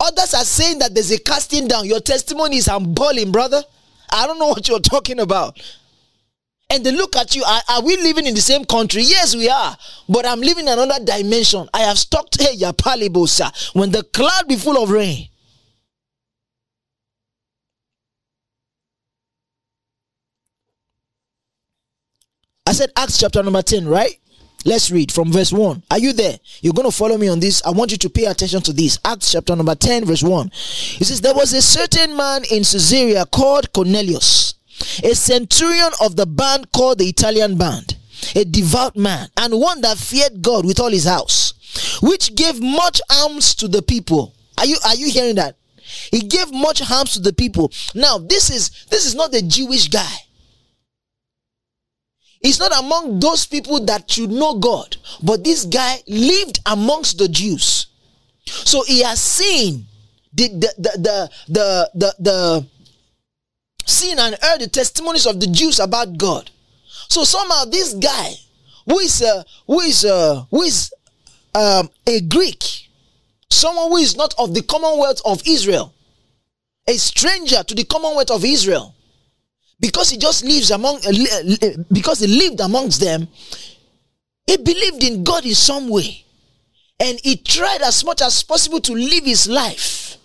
[0.00, 1.84] Others are saying that there's a casting down.
[1.84, 3.62] Your testimony is I'm balling, brother.
[4.10, 5.60] I don't know what you're talking about.
[6.70, 7.42] And they look at you.
[7.42, 9.02] Are, are, we living in the same country?
[9.02, 9.76] Yes, we are.
[10.08, 11.68] But I'm living in another dimension.
[11.74, 13.74] I have stopped here, hey, palibosa.
[13.74, 15.26] When the cloud be full of rain.
[22.66, 24.19] I said Acts chapter number 10, right?
[24.64, 25.84] Let's read from verse 1.
[25.90, 26.38] Are you there?
[26.60, 27.62] You're going to follow me on this.
[27.64, 28.98] I want you to pay attention to this.
[29.04, 30.46] Acts chapter number 10, verse 1.
[30.48, 34.54] It says, There was a certain man in Caesarea called Cornelius,
[35.02, 37.96] a centurion of the band called the Italian band,
[38.36, 43.00] a devout man, and one that feared God with all his house, which gave much
[43.10, 44.34] alms to the people.
[44.58, 45.56] Are you are you hearing that?
[46.10, 47.72] He gave much alms to the people.
[47.94, 50.16] Now, this is this is not the Jewish guy.
[52.40, 57.28] He's not among those people that should know God, but this guy lived amongst the
[57.28, 57.86] Jews.
[58.46, 59.86] So he has seen
[60.32, 62.66] the the the the the, the,
[63.84, 66.50] seen and heard the testimonies of the Jews about God.
[67.08, 68.32] So somehow this guy,
[68.86, 70.92] who is uh, who is uh, who is
[71.54, 72.88] um, a Greek,
[73.50, 75.92] someone who is not of the Commonwealth of Israel,
[76.86, 78.94] a stranger to the Commonwealth of Israel,
[79.80, 83.26] because he just lives among uh, uh, because he lived amongst them
[84.50, 86.24] he believed in god in some way.
[86.98, 90.16] And he tried as much as possible to live his life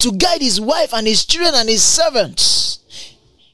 [0.00, 2.80] to guide his wife and his children and his servants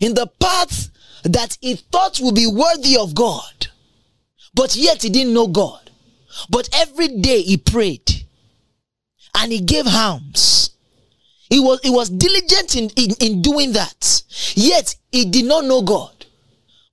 [0.01, 0.89] in the path
[1.25, 3.69] that he thought would be worthy of god.
[4.55, 5.91] But yet he didn't know god.
[6.51, 8.25] But every day he prayed
[9.37, 10.71] and he gave alms
[11.53, 14.23] he was, he was diligent in, in, in doing that.
[14.55, 16.25] Yet he did not know God.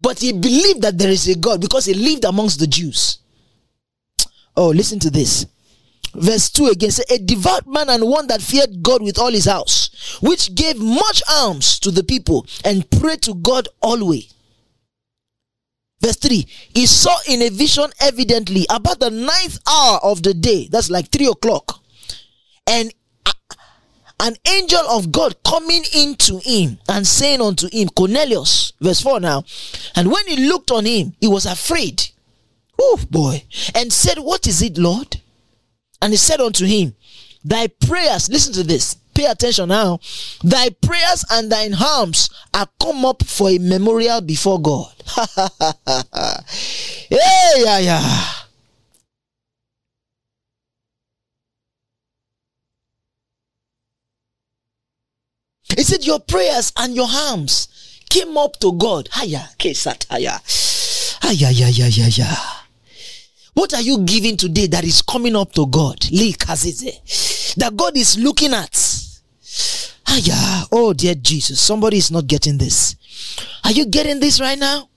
[0.02, 3.20] But he believed that there is a God because he lived amongst the Jews.
[4.58, 5.46] Oh, listen to this.
[6.14, 9.46] Verse 2 again say, A devout man and one that feared God with all his
[9.46, 14.34] house, which gave much alms to the people and prayed to God always.
[16.02, 20.68] Verse 3 He saw in a vision evidently about the ninth hour of the day,
[20.70, 21.82] that's like 3 o'clock,
[22.68, 22.94] and
[24.20, 29.44] an angel of God coming into him and saying unto him, Cornelius, verse 4 now,
[29.96, 32.04] and when he looked on him, he was afraid.
[32.80, 33.44] Oh boy,
[33.76, 35.22] and said, What is it, Lord?
[36.02, 36.96] And he said unto him,
[37.44, 40.00] Thy prayers, listen to this, pay attention now.
[40.44, 44.94] Thy prayers and thine harms are come up for a memorial before God.
[47.10, 48.39] yeah, yeah, yeah.
[55.76, 57.68] He said, Your prayers and your alms
[58.10, 59.10] came up to God.
[59.28, 60.38] Ya.
[63.54, 66.06] What are you giving today that is coming up to God?
[67.58, 68.76] That God is looking at.
[70.72, 71.60] Oh, dear Jesus.
[71.60, 72.96] Somebody is not getting this.
[73.64, 74.90] Are you getting this right now?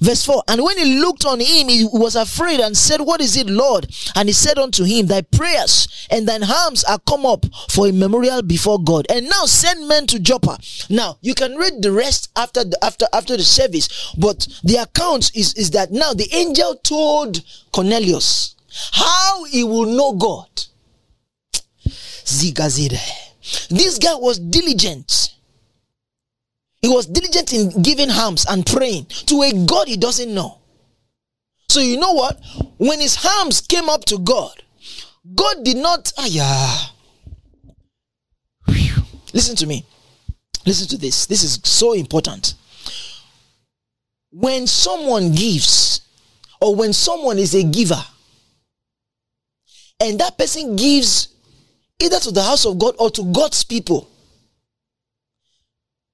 [0.00, 3.36] Verse 4 And when he looked on him, he was afraid and said, What is
[3.36, 3.86] it, Lord?
[4.14, 7.92] And he said unto him, Thy prayers and thine alms are come up for a
[7.92, 9.06] memorial before God.
[9.08, 10.58] And now send men to Joppa.
[10.90, 15.30] Now you can read the rest after the after after the service, but the account
[15.34, 17.42] is, is that now the angel told
[17.72, 18.56] Cornelius
[18.92, 20.48] how he will know God.
[22.24, 22.98] Zigazire.
[23.68, 25.33] This guy was diligent
[26.84, 30.58] he was diligent in giving alms and praying to a God he doesn't know.
[31.70, 32.38] So you know what?
[32.76, 34.52] When his alms came up to God,
[35.34, 36.12] God did not.
[36.18, 36.76] Ah, yeah.
[39.32, 39.86] Listen to me.
[40.66, 41.24] Listen to this.
[41.24, 42.52] This is so important.
[44.30, 46.02] When someone gives,
[46.60, 48.04] or when someone is a giver,
[50.00, 51.28] and that person gives
[51.98, 54.10] either to the house of God or to God's people,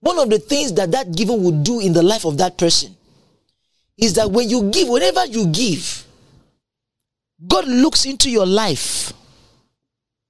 [0.00, 2.96] one of the things that that giving would do in the life of that person
[3.98, 6.06] is that when you give, whenever you give,
[7.46, 9.12] God looks into your life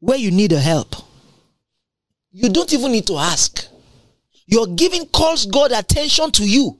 [0.01, 0.97] where you need a help.
[2.33, 3.67] You don't even need to ask.
[4.47, 6.77] Your giving calls God attention to you.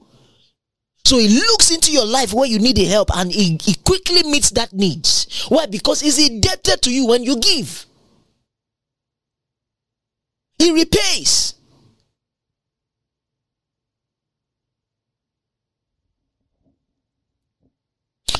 [1.05, 4.23] So he looks into your life where you need a help and he, he quickly
[4.23, 5.45] meets that needs.
[5.49, 5.65] Why?
[5.65, 7.85] Because he's indebted to you when you give.
[10.57, 11.55] He repays.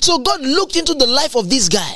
[0.02, 1.94] So God looked into the life of this guy.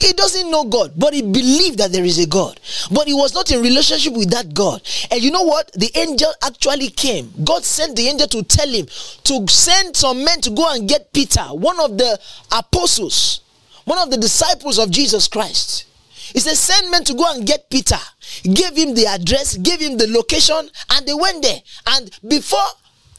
[0.00, 2.58] He doesn't know God, but he believed that there is a God.
[2.90, 4.80] But he was not in relationship with that God.
[5.10, 5.70] And you know what?
[5.72, 7.30] The angel actually came.
[7.44, 11.12] God sent the angel to tell him to send some men to go and get
[11.12, 12.18] Peter, one of the
[12.52, 13.42] apostles,
[13.84, 15.84] one of the disciples of Jesus Christ.
[16.32, 17.98] He said, Send men to go and get Peter.
[18.44, 21.58] Gave him the address, gave him the location, and they went there.
[21.88, 22.64] And before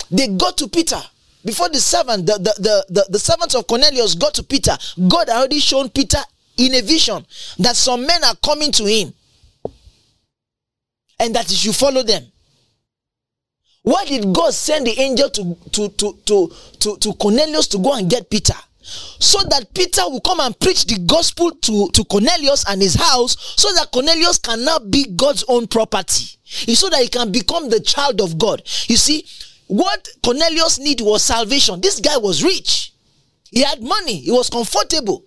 [0.10, 1.02] they got to Peter,
[1.46, 4.78] before the servant, the, the, the, the, servants of Cornelius got to Peter,
[5.08, 6.20] God already shown Peter
[6.58, 7.26] in a vision
[7.60, 9.14] that some men are coming to him
[11.20, 12.24] and that he should follow them.
[13.82, 17.94] Why did God send the angel to, to, to, to, to, to Cornelius to go
[17.94, 18.56] and get Peter?
[18.82, 23.56] So that Peter will come and preach the gospel to, to Cornelius and his house,
[23.58, 26.38] so that Cornelius can now be God's own property.
[26.46, 28.62] So that he can become the child of God.
[28.88, 29.26] You see,
[29.68, 31.82] what Cornelius need was salvation.
[31.82, 32.94] This guy was rich.
[33.50, 34.18] He had money.
[34.20, 35.26] He was comfortable.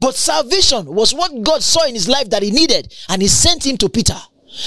[0.00, 3.66] But salvation was what God saw in his life that he needed, and he sent
[3.66, 4.16] him to Peter.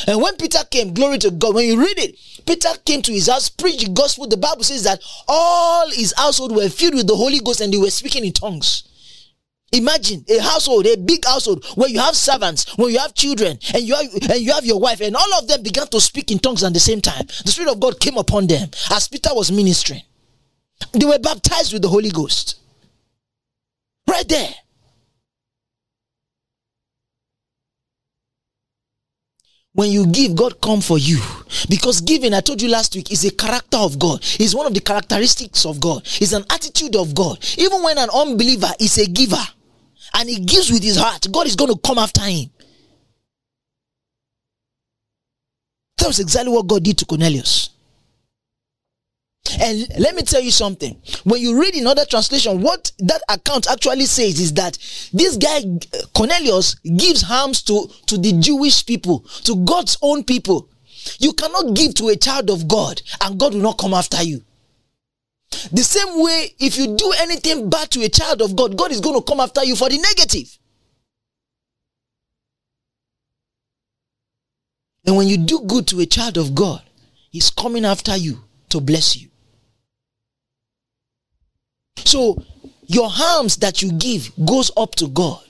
[0.08, 3.28] And when Peter came, glory to God, when you read it, Peter came to his
[3.28, 4.28] house, preached the gospel.
[4.28, 7.78] The Bible says that all his household were filled with the Holy Ghost and they
[7.78, 8.84] were speaking in tongues.
[9.74, 13.84] Imagine a household, a big household where you have servants, where you have children, and
[13.84, 16.40] you have, and you have your wife, and all of them began to speak in
[16.40, 17.26] tongues at the same time.
[17.46, 20.02] The Spirit of God came upon them as Peter was ministering.
[20.92, 22.60] They were baptized with the Holy Ghost.
[24.10, 24.50] Right there.
[29.74, 31.18] when you give god come for you
[31.70, 34.74] because giving i told you last week is a character of god it's one of
[34.74, 39.08] the characteristics of god it's an attitude of god even when an unbeliever is a
[39.08, 39.42] giver
[40.16, 42.50] and he gives with his heart god is going to come after him
[45.98, 47.70] that was exactly what god did to cornelius
[49.60, 51.02] and let me tell you something.
[51.24, 54.78] When you read in other translation, what that account actually says is that
[55.14, 55.62] this guy
[56.14, 60.70] Cornelius gives harms to to the Jewish people, to God's own people.
[61.20, 64.44] You cannot give to a child of God and God will not come after you.
[65.72, 69.00] The same way, if you do anything bad to a child of God, God is
[69.00, 70.58] going to come after you for the negative.
[75.06, 76.82] And when you do good to a child of God,
[77.32, 78.40] He's coming after you
[78.70, 79.30] to bless you.
[81.98, 82.44] So
[82.88, 85.44] your harms that you give goes up to God.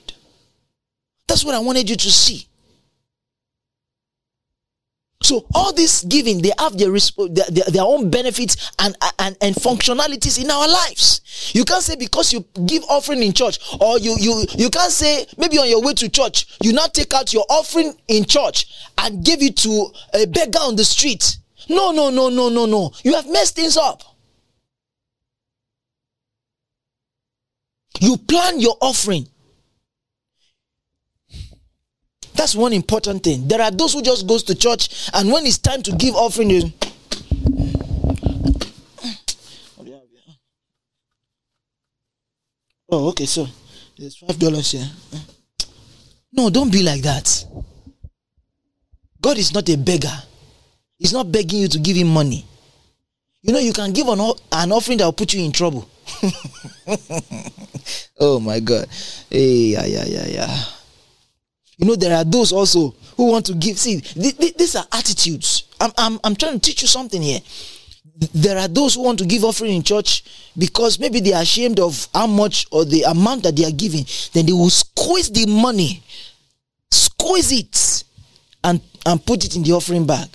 [1.26, 2.46] That's what I wanted you to see.
[5.22, 10.42] So all this giving, they have their, their, their, own benefits and, and, and functionalities
[10.42, 11.20] in our lives.
[11.54, 15.26] You can't say because you give offering in church or you, you, you can't say
[15.38, 18.66] maybe on your way to church, you now take out your offering in church
[18.98, 21.36] and give it to a beggar on the street.
[21.68, 22.92] No, no, no, no, no, no.
[23.04, 24.02] You have messed things up.
[28.00, 29.28] You plan your offering.
[32.34, 33.46] That's one important thing.
[33.46, 36.48] There are those who just goes to church and when it's time to give offering,
[36.48, 36.72] they,
[42.94, 43.46] Oh, okay, so
[43.96, 44.86] there's five dollars here.
[46.30, 47.46] No, don't be like that.
[49.18, 50.12] God is not a beggar.
[50.98, 52.44] He's not begging you to give him money.
[53.40, 55.88] You know, you can give an, an offering that will put you in trouble.
[58.20, 58.86] oh my God.
[59.30, 60.64] Hey, yeah, yeah, yeah, yeah.
[61.82, 63.76] You know, there are those also who want to give.
[63.76, 65.64] See, th- th- these are attitudes.
[65.80, 67.40] I'm, I'm, I'm trying to teach you something here.
[68.32, 70.22] There are those who want to give offering in church
[70.56, 74.06] because maybe they are ashamed of how much or the amount that they are giving.
[74.32, 76.04] Then they will squeeze the money,
[76.92, 78.04] squeeze it,
[78.62, 80.28] and, and put it in the offering bag.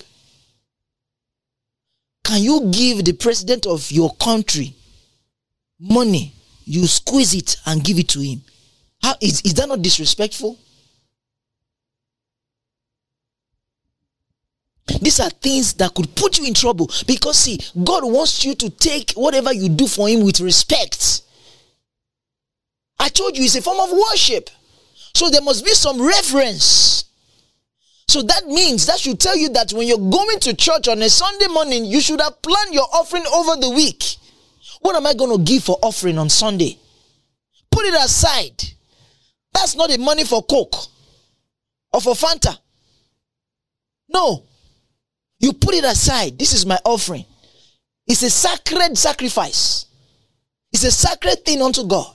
[2.26, 4.76] Can you give the president of your country
[5.80, 6.34] money,
[6.66, 8.42] you squeeze it and give it to him?
[9.02, 10.60] How is, is that not disrespectful?
[15.02, 18.70] These are things that could put you in trouble because, see, God wants you to
[18.70, 21.22] take whatever you do for Him with respect.
[23.00, 24.50] I told you it's a form of worship.
[25.14, 27.06] So there must be some reverence.
[28.08, 31.10] So that means that should tell you that when you're going to church on a
[31.10, 34.04] Sunday morning, you should have planned your offering over the week.
[34.82, 36.78] What am I going to give for offering on Sunday?
[37.70, 38.64] Put it aside.
[39.54, 40.76] That's not the money for Coke
[41.92, 42.58] or for Fanta.
[44.10, 44.44] No.
[45.40, 46.40] You put it aside.
[46.40, 47.26] This is my offering.
[48.08, 49.86] It's a sacred sacrifice.
[50.72, 52.14] It's a sacred thing unto God.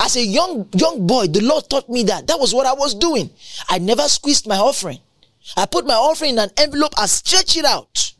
[0.00, 2.26] As a young young boy, the Lord taught me that.
[2.26, 3.30] That was what I was doing.
[3.68, 4.98] I never squeezed my offering.
[5.56, 8.14] I put my offering in an envelope, I stretch it out,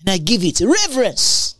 [0.00, 1.55] and I give it reverence.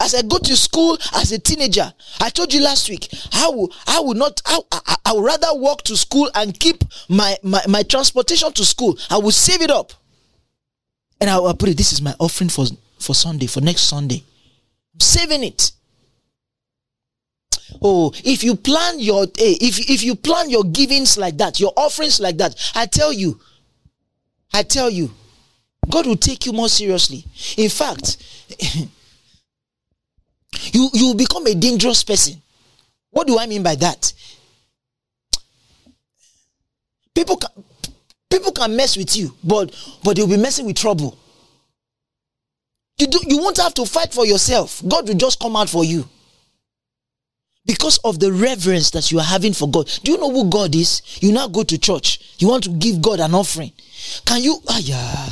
[0.00, 3.70] As I go to school as a teenager, I told you last week, I will,
[3.86, 7.60] I will not, I, I, I would rather walk to school and keep my, my,
[7.68, 8.98] my transportation to school.
[9.10, 9.92] I will save it up.
[11.20, 12.64] And I will put it, this is my offering for,
[12.98, 14.24] for Sunday, for next Sunday.
[14.94, 15.72] I'm saving it.
[17.82, 21.72] Oh, if you plan your hey, if if you plan your givings like that, your
[21.76, 23.38] offerings like that, I tell you,
[24.52, 25.10] I tell you,
[25.88, 27.24] God will take you more seriously.
[27.56, 28.16] In fact,
[30.72, 32.40] you you become a dangerous person.
[33.10, 34.12] What do I mean by that?
[37.14, 37.50] People can
[38.30, 39.74] people can mess with you, but
[40.04, 41.18] but they'll be messing with trouble.
[42.98, 44.82] You do you won't have to fight for yourself.
[44.86, 46.08] God will just come out for you.
[47.66, 49.86] Because of the reverence that you are having for God.
[50.02, 51.02] Do you know who God is?
[51.20, 52.36] You now go to church.
[52.38, 53.72] You want to give God an offering.
[54.24, 55.28] Can you ah yeah.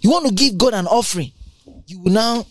[0.00, 1.32] You want to give God an offering.
[1.86, 2.46] You will now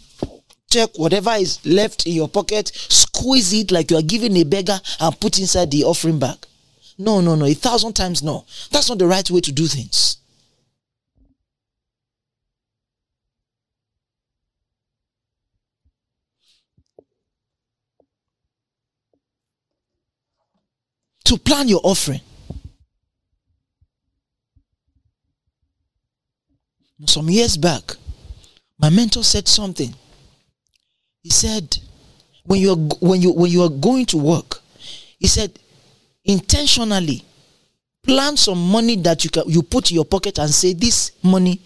[0.70, 4.80] check whatever is left in your pocket, squeeze it like you are giving a beggar,
[5.00, 6.38] and put inside the offering bag.
[6.98, 7.46] No, no, no.
[7.46, 8.46] A thousand times no.
[8.72, 10.18] That's not the right way to do things.
[21.26, 22.22] To plan your offering.
[27.08, 27.96] Some years back,
[28.80, 29.94] my mentor said something
[31.26, 31.80] he said,
[32.44, 34.60] when you are when you when you are going to work,
[35.18, 35.52] he said,
[36.24, 37.24] intentionally
[38.04, 41.60] plan some money that you can you put in your pocket and say, This money,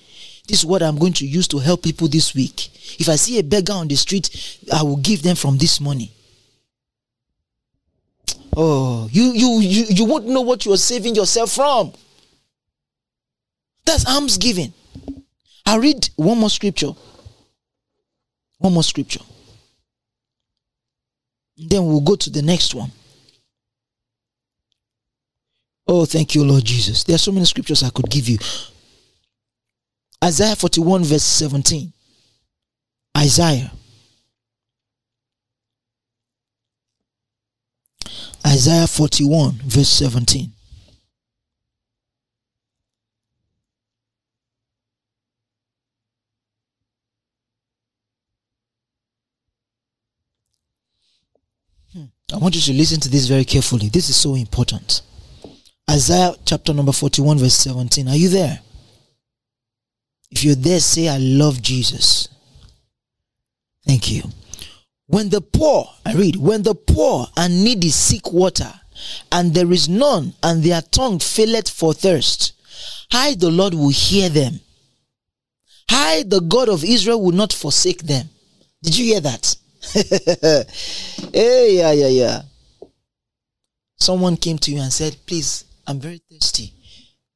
[0.47, 2.69] this is what I'm going to use to help people this week.
[3.01, 4.29] If I see a beggar on the street,
[4.71, 6.13] I will give them from this money.
[8.55, 11.91] Oh, you you you, you won't know what you are saving yourself from.
[13.83, 14.71] That's alms giving.
[15.65, 16.91] I'll read one more scripture.
[18.59, 19.19] One more scripture.
[21.59, 22.91] Then we'll go to the next one.
[25.87, 27.03] Oh, thank you, Lord Jesus.
[27.03, 28.37] There are so many scriptures I could give you.
[30.23, 31.91] Isaiah 41, verse 17.
[33.17, 33.71] Isaiah.
[38.45, 40.51] Isaiah 41, verse 17.
[52.33, 53.89] I want you to listen to this very carefully.
[53.89, 55.01] This is so important.
[55.89, 58.07] Isaiah chapter number 41, verse 17.
[58.07, 58.59] Are you there?
[60.29, 62.29] If you're there, say, I love Jesus.
[63.85, 64.23] Thank you.
[65.07, 68.71] When the poor, I read, when the poor and needy seek water,
[69.31, 72.53] and there is none, and their tongue faileth for thirst,
[73.11, 74.59] I, the Lord, will hear them.
[75.89, 78.29] I, the God of Israel, will not forsake them.
[78.83, 79.55] Did you hear that?
[79.93, 82.41] hey, yeah, yeah, yeah.
[83.97, 86.73] Someone came to you and said, Please, I'm very thirsty.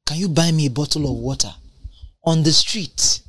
[0.06, 1.52] Can you buy me a bottle of water
[2.24, 3.20] on the street?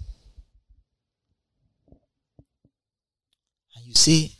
[3.76, 4.32] And you say,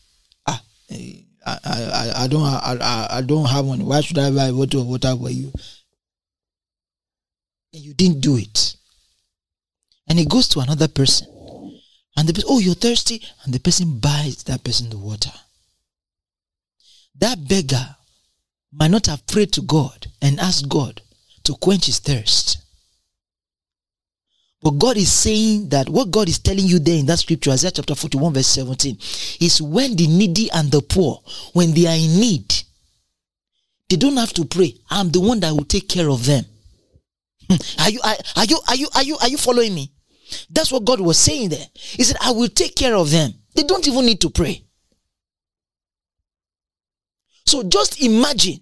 [0.46, 3.86] Ah, eh, I, I, I don't, I, I don't have one.
[3.86, 5.52] Why should I buy a bottle of water for you?
[7.74, 8.76] And you didn't do it.
[10.08, 11.35] And it goes to another person.
[12.18, 13.22] And the person, oh, you're thirsty.
[13.44, 15.32] And the person buys that person the water.
[17.20, 17.96] That beggar
[18.74, 21.02] might not have prayed to God and asked God
[21.44, 22.58] to quench his thirst.
[24.62, 27.72] But God is saying that what God is telling you there in that scripture, Isaiah
[27.72, 28.98] chapter 41, verse 17,
[29.40, 31.22] is when the needy and the poor,
[31.54, 32.52] when they are in need,
[33.90, 34.74] they don't have to pray.
[34.90, 36.46] I'm the one that will take care of them.
[37.48, 37.82] Hmm.
[37.82, 39.92] Are you are, are you are you are you are you following me?
[40.50, 41.66] That's what God was saying there.
[41.74, 43.34] He said, I will take care of them.
[43.56, 44.64] They don't even need to pray.
[47.46, 48.62] So just imagine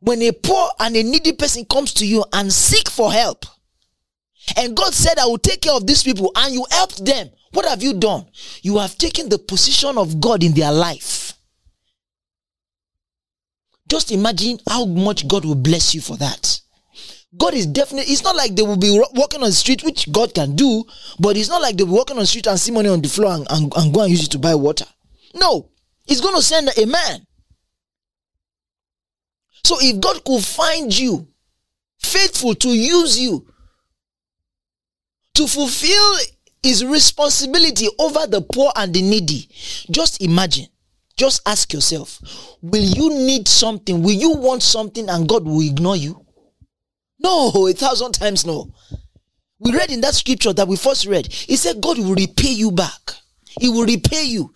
[0.00, 3.44] When a poor and a needy person comes to you and seek for help,
[4.56, 7.66] and God said, I will take care of these people, and you helped them, what
[7.66, 8.26] have you done?
[8.62, 11.34] You have taken the position of God in their life.
[13.88, 16.60] Just imagine how much God will bless you for that.
[17.36, 20.34] God is definitely, it's not like they will be walking on the street, which God
[20.34, 20.84] can do,
[21.18, 23.08] but it's not like they'll be walking on the street and see money on the
[23.08, 24.86] floor and, and, and go and use it to buy water.
[25.34, 25.70] No,
[26.10, 27.24] He's going to send a man.
[29.64, 31.28] So if God could find you
[32.00, 33.46] faithful to use you
[35.34, 36.14] to fulfill
[36.64, 39.48] his responsibility over the poor and the needy,
[39.92, 40.66] just imagine.
[41.16, 42.18] Just ask yourself,
[42.60, 44.02] will you need something?
[44.02, 46.26] Will you want something and God will ignore you?
[47.22, 48.72] No, a thousand times no.
[49.58, 52.72] We read in that scripture that we first read, He said God will repay you
[52.72, 53.12] back.
[53.60, 54.54] He will repay you.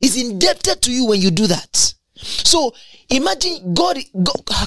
[0.00, 1.94] He's indebted to you when you do that.
[2.14, 2.72] So
[3.10, 3.98] imagine God,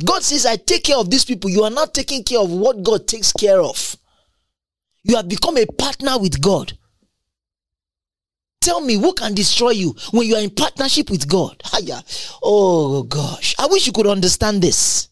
[0.05, 1.49] God, says, I take care of these people.
[1.49, 3.95] You are not taking care of what God takes care of.
[5.03, 6.77] You have become a partner with God.
[8.61, 11.61] Tell me who can destroy you when you are in partnership with God?
[12.41, 13.55] Oh gosh.
[13.59, 15.09] I wish you could understand this.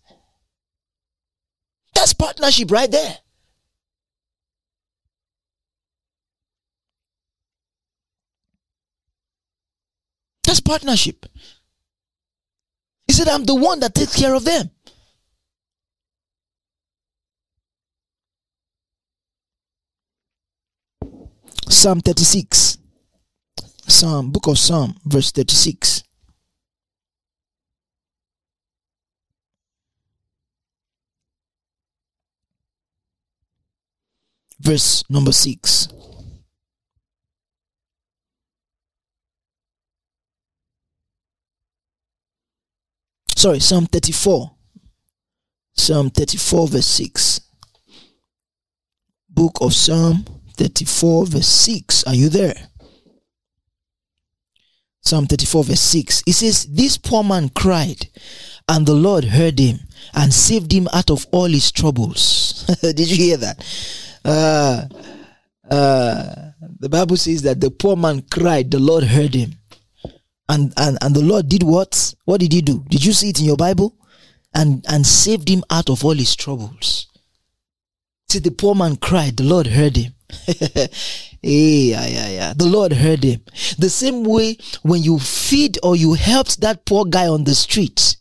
[1.93, 3.17] That's partnership right there.
[10.43, 11.25] That's partnership.
[13.07, 14.71] He said, I'm the one that takes care of them.
[21.69, 22.77] Psalm 36.
[23.87, 26.03] Psalm, book of Psalm, verse 36.
[34.61, 35.87] Verse number 6.
[43.41, 44.51] sorry, Psalm 34.
[45.73, 47.41] Psalm 34, verse 6.
[49.27, 50.25] Book of Psalm
[50.57, 52.03] 34, verse 6.
[52.03, 52.53] Are you there?
[55.01, 56.23] Psalm 34, verse 6.
[56.27, 58.09] It says, This poor man cried,
[58.69, 59.79] and the Lord heard him
[60.13, 62.67] and saved him out of all his troubles.
[62.81, 63.65] Did you hear that?
[64.23, 64.85] Uh,
[65.69, 66.35] uh,
[66.79, 69.53] the Bible says that the poor man cried, the Lord heard him
[70.51, 72.13] and, and, and the Lord did what?
[72.25, 72.83] What did he do?
[72.89, 73.95] Did you see it in your Bible?
[74.53, 77.07] And, and saved him out of all his troubles.
[78.29, 80.13] See, the poor man cried, the Lord heard him.
[81.41, 82.53] yeah, yeah, yeah.
[82.53, 83.41] The Lord heard him.
[83.77, 88.17] The same way when you feed or you helped that poor guy on the street,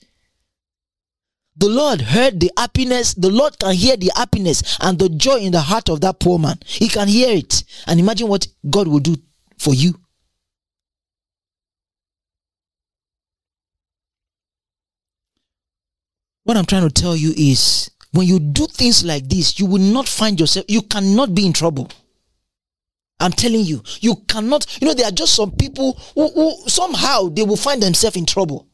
[1.61, 3.13] the Lord heard the happiness.
[3.15, 6.39] The Lord can hear the happiness and the joy in the heart of that poor
[6.39, 6.59] man.
[6.65, 7.65] He can hear it.
[7.87, 9.17] And imagine what God will do
[9.59, 9.95] for you.
[16.45, 19.83] What I'm trying to tell you is when you do things like this, you will
[19.83, 21.91] not find yourself, you cannot be in trouble.
[23.21, 27.29] I'm telling you, you cannot, you know, there are just some people who, who somehow
[27.29, 28.67] they will find themselves in trouble.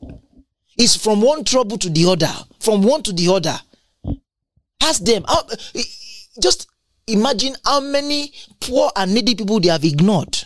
[0.79, 3.59] It's from one trouble to the other, from one to the other.
[4.83, 5.24] Ask them.
[5.74, 5.83] Eh,
[6.41, 6.68] just
[7.07, 10.37] imagine how many poor and needy people they have ignored.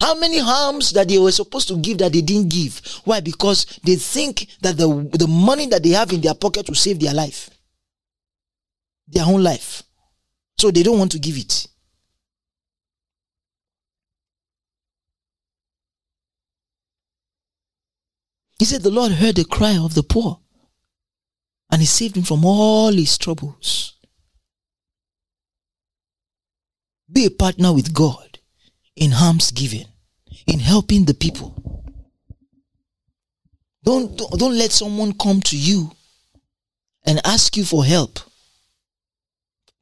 [0.00, 2.80] How many harms that they were supposed to give that they didn't give?
[3.04, 3.20] Why?
[3.20, 6.98] Because they think that the, the money that they have in their pocket will save
[6.98, 7.50] their life,
[9.06, 9.82] their own life.
[10.58, 11.68] So they don't want to give it.
[18.62, 20.38] He said, The Lord heard the cry of the poor
[21.68, 23.96] and he saved him from all his troubles.
[27.10, 28.38] Be a partner with God
[28.94, 29.86] in harms giving
[30.46, 31.84] in helping the people.
[33.82, 35.90] Don't, don't, let someone come to you
[37.04, 38.20] and ask you for help.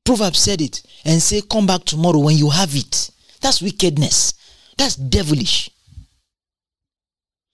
[0.06, 3.10] Proverbs said it and say, Come back tomorrow when you have it.
[3.42, 4.32] That's wickedness.
[4.78, 5.68] That's devilish.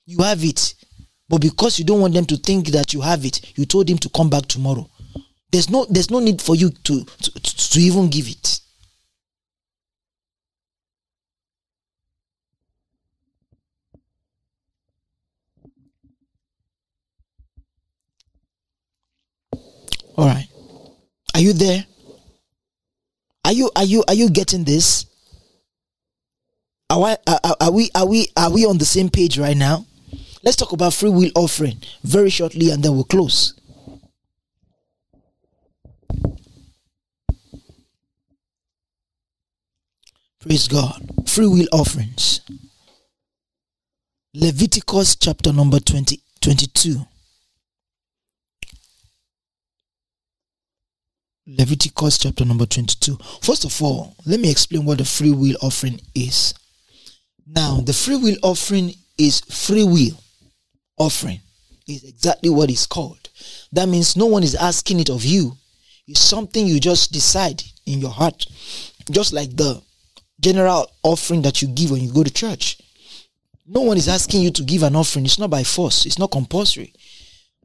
[0.04, 0.76] You have it,
[1.28, 3.98] but because you don't want them to think that you have it, you told him
[3.98, 4.88] to come back tomorrow.
[5.50, 8.60] There's no, there's no need for you to, to, to even give it.
[20.16, 20.48] All right.
[21.34, 21.84] Are you there?
[23.44, 25.06] Are you are you are you getting this?
[26.90, 29.86] Are, I, are, are we are we are we on the same page right now?
[30.42, 33.54] Let's talk about free will offering very shortly and then we'll close.
[40.40, 41.02] Praise God.
[41.26, 42.40] Free will offerings.
[44.34, 47.00] Leviticus chapter number 20, 22.
[51.48, 53.16] Leviticus chapter number 22.
[53.40, 56.54] First of all, let me explain what the free will offering is.
[57.46, 60.16] Now, the free will offering is free will
[60.98, 61.40] offering.
[61.88, 63.28] Is exactly what it's called.
[63.72, 65.56] That means no one is asking it of you.
[66.08, 68.44] It's something you just decide in your heart.
[69.10, 69.80] Just like the
[70.40, 72.78] general offering that you give when you go to church.
[73.66, 75.24] No one is asking you to give an offering.
[75.24, 76.06] It's not by force.
[76.06, 76.92] It's not compulsory.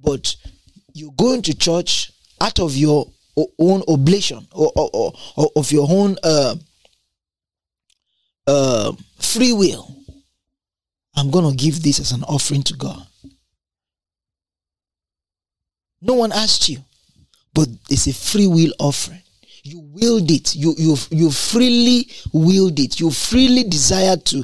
[0.03, 0.35] But
[0.93, 3.07] you're going to church out of your
[3.59, 6.55] own oblation or, or, or, or of your own uh,
[8.47, 9.95] uh, free will.
[11.15, 13.05] I'm going to give this as an offering to God.
[16.01, 16.79] No one asked you,
[17.53, 19.21] but it's a free will offering.
[19.63, 20.55] You willed it.
[20.55, 22.99] You you you freely willed it.
[22.99, 24.43] You freely desired to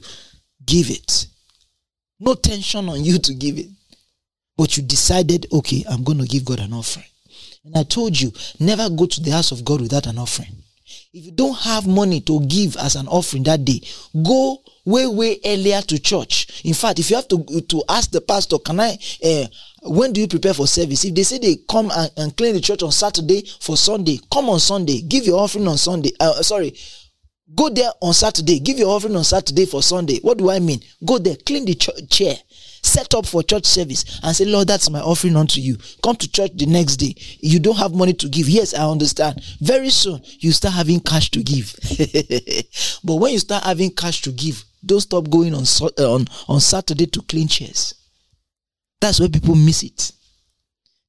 [0.65, 1.27] give it.
[2.19, 3.67] No tension on you to give it.
[4.55, 7.05] But you decided, okay, I'm going to give God an offering.
[7.63, 10.63] And I told you, never go to the house of God without an offering.
[11.13, 13.81] If you don't have money to give as an offering that day,
[14.23, 16.61] go way, way earlier to church.
[16.65, 19.45] In fact, if you have to, to ask the pastor, can I, uh,
[19.83, 21.05] when do you prepare for service?
[21.05, 24.49] If they say they come and, and clean the church on Saturday for Sunday, come
[24.49, 26.11] on Sunday, give your offering on Sunday.
[26.19, 26.73] Uh, sorry,
[27.55, 28.59] Go there on Saturday.
[28.59, 30.19] Give your offering on Saturday for Sunday.
[30.19, 30.81] What do I mean?
[31.05, 32.35] Go there, clean the ch- chair,
[32.87, 35.77] set up for church service, and say, Lord, that's my offering unto you.
[36.03, 37.13] Come to church the next day.
[37.39, 38.49] You don't have money to give.
[38.49, 39.41] Yes, I understand.
[39.61, 41.75] Very soon, you start having cash to give.
[43.03, 46.59] but when you start having cash to give, don't stop going on, uh, on, on
[46.59, 47.93] Saturday to clean chairs.
[49.01, 50.11] That's where people miss it.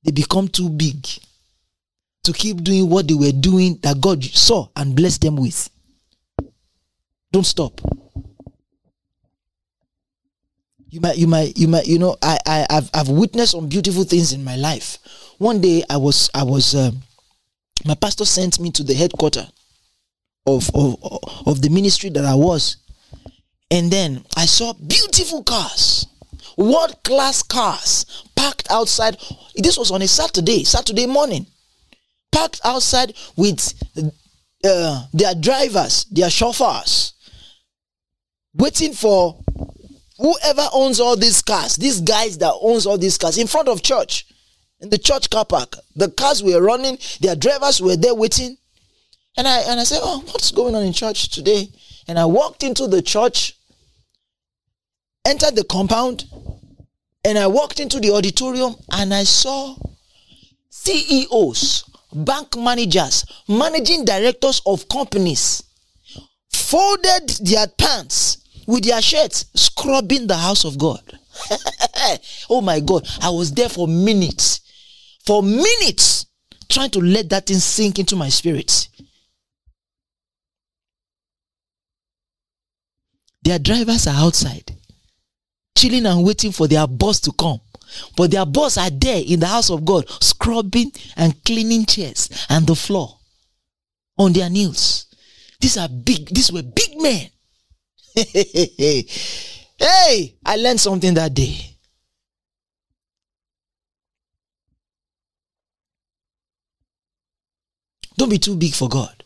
[0.05, 1.07] They become too big
[2.25, 5.71] to keep doing what they were doing that God saw and blessed them with.
[7.33, 7.81] Don't stop.
[10.91, 14.05] You might, you might, you might, you know, I, I, I've, I've witnessed some beautiful
[14.05, 14.99] things in my life.
[15.37, 17.03] One day, I was, I was, um,
[17.85, 19.53] my pastor sent me to the headquarters
[20.47, 20.97] of, of,
[21.47, 22.79] of the ministry that I was,
[23.71, 26.07] and then I saw beautiful cars,
[26.57, 29.19] world class cars parked outside.
[29.57, 31.47] This was on a Saturday, Saturday morning,
[32.33, 33.75] parked outside with
[34.65, 37.13] uh, their drivers, their chauffeurs
[38.55, 39.39] waiting for
[40.19, 43.83] whoever owns all these cars, these guys that owns all these cars in front of
[43.83, 44.27] church,
[44.81, 45.77] in the church car park.
[45.97, 48.57] The cars were running, their drivers were there waiting.
[49.37, 51.69] And I and I said, Oh, what's going on in church today?
[52.09, 53.57] And I walked into the church,
[55.25, 56.25] entered the compound,
[57.25, 59.77] and I walked into the auditorium and I saw
[60.71, 65.63] CEOs, bank managers, managing directors of companies
[66.51, 68.38] folded their pants
[68.69, 71.01] with their shirts, scrubbing the house of God.
[72.51, 74.61] oh my God, I was there for minutes,
[75.25, 76.27] for minutes,
[76.69, 78.89] trying to let that thing sink into my spirit.
[83.43, 84.77] Their drivers are outside,
[85.75, 87.61] chilling and waiting for their boss to come.
[88.19, 92.67] But their boss are there in the house of God, scrubbing and cleaning chairs and
[92.67, 93.19] the floor
[94.19, 95.07] on their knees.
[95.59, 97.31] These are big, these were big men.
[99.79, 101.57] hey, I learned something that day.
[108.17, 109.25] Don't be too big for God.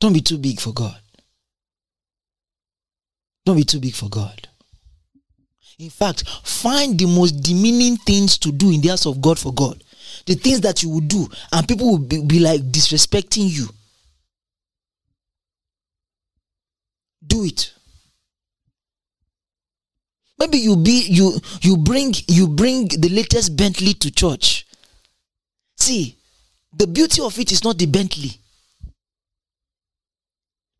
[0.00, 0.98] Don't be too big for God.
[3.44, 4.48] Don't be too big for God.
[5.78, 9.52] In fact, find the most demeaning things to do in the house of God for
[9.52, 9.82] God
[10.26, 13.68] the things that you will do, and people will be, be like disrespecting you.
[17.26, 17.72] Do it.
[20.38, 24.66] Maybe you be you you bring you bring the latest Bentley to church.
[25.76, 26.16] See,
[26.76, 28.30] the beauty of it is not the Bentley.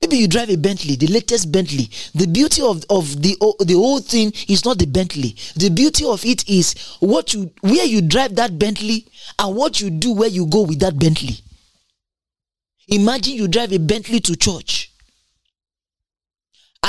[0.01, 1.91] Maybe you drive a Bentley, the latest Bentley.
[2.14, 5.34] The beauty of, of the, the whole thing is not the Bentley.
[5.57, 9.07] The beauty of it is what you where you drive that Bentley
[9.41, 11.39] and what you do where you go with that Bentley.
[12.86, 14.88] Imagine you drive a Bentley to church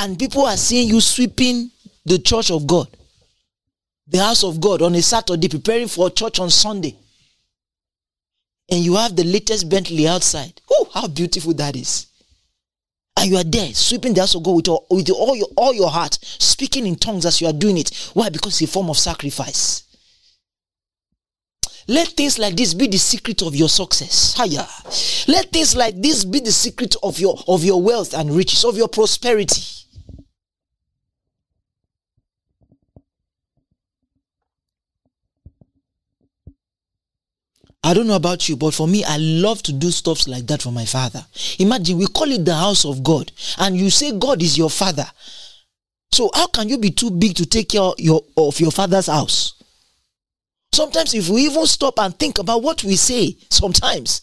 [0.00, 1.70] and people are seeing you sweeping
[2.04, 2.88] the church of God,
[4.06, 6.96] the house of God on a Saturday, preparing for church on Sunday.
[8.70, 10.60] And you have the latest Bentley outside.
[10.70, 12.06] Oh, how beautiful that is
[13.20, 15.74] and you are there sweeping the house of God with, all, with all your all
[15.74, 18.10] your heart, speaking in tongues as you are doing it.
[18.14, 18.30] Why?
[18.30, 19.84] Because it's a form of sacrifice.
[21.86, 24.34] Let things like this be the secret of your success.
[24.36, 24.66] Hiya.
[25.28, 28.76] Let things like this be the secret of your of your wealth and riches, of
[28.76, 29.62] your prosperity.
[37.82, 40.62] I don't know about you, but for me, I love to do stuffs like that
[40.62, 41.24] for my father.
[41.58, 45.06] Imagine we call it the house of God, and you say God is your father.
[46.12, 49.54] So how can you be too big to take care your, of your father's house?
[50.72, 54.20] Sometimes, if we even stop and think about what we say, sometimes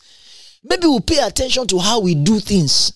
[0.63, 2.93] maybe we'll pay attention to how we do things.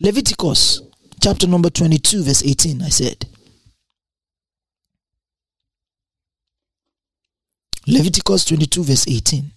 [0.00, 0.82] Leviticus
[1.22, 3.24] chapter number 22, verse 18, I said.
[7.86, 9.52] Leviticus 22, verse 18.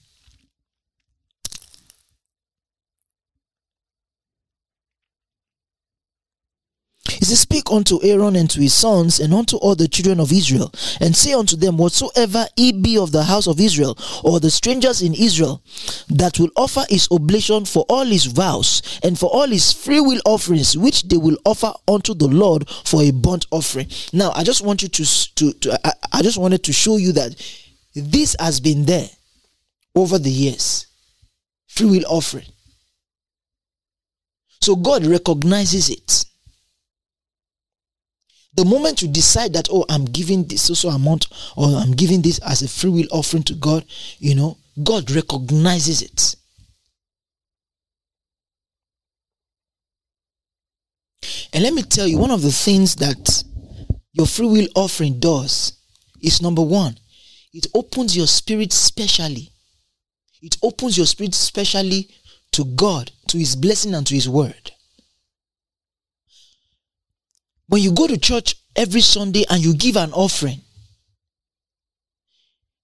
[7.20, 10.32] He says, Speak unto Aaron and to his sons and unto all the children of
[10.32, 10.72] Israel,
[11.02, 15.02] and say unto them, Whatsoever he be of the house of Israel, or the strangers
[15.02, 15.64] in Israel,
[16.10, 20.22] that will offer his oblation for all his vows and for all his free will
[20.24, 23.88] offerings, which they will offer unto the Lord for a burnt offering.
[24.14, 27.12] Now, I just want you to, to, to I, I just wanted to show you
[27.14, 27.36] that
[27.96, 29.10] this has been there
[29.96, 30.88] over the years.
[31.68, 32.46] Free will offering.
[34.62, 36.26] So God recognizes it.
[38.56, 42.40] The moment you decide that, oh, I'm giving this social amount or I'm giving this
[42.40, 43.86] as a free will offering to God,
[44.18, 46.36] you know, God recognizes it.
[51.54, 53.44] And let me tell you, one of the things that
[54.14, 55.74] your free will offering does
[56.22, 56.98] is number one,
[57.54, 59.50] it opens your spirit specially.
[60.41, 62.10] It opens your spirit specially
[62.52, 64.72] to God, to His blessing, and to His word.
[67.68, 70.62] When you go to church every Sunday and you give an offering,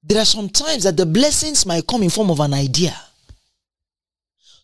[0.04, 2.96] there are some times that the blessings might come in form of an idea.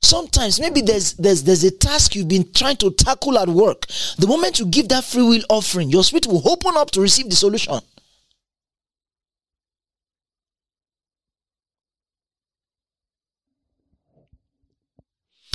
[0.04, 3.86] Sometimes maybe there's there's there's a task you've been trying to tackle at work.
[4.18, 7.30] The moment you give that free will offering, your spirit will open up to receive
[7.30, 7.80] the solution.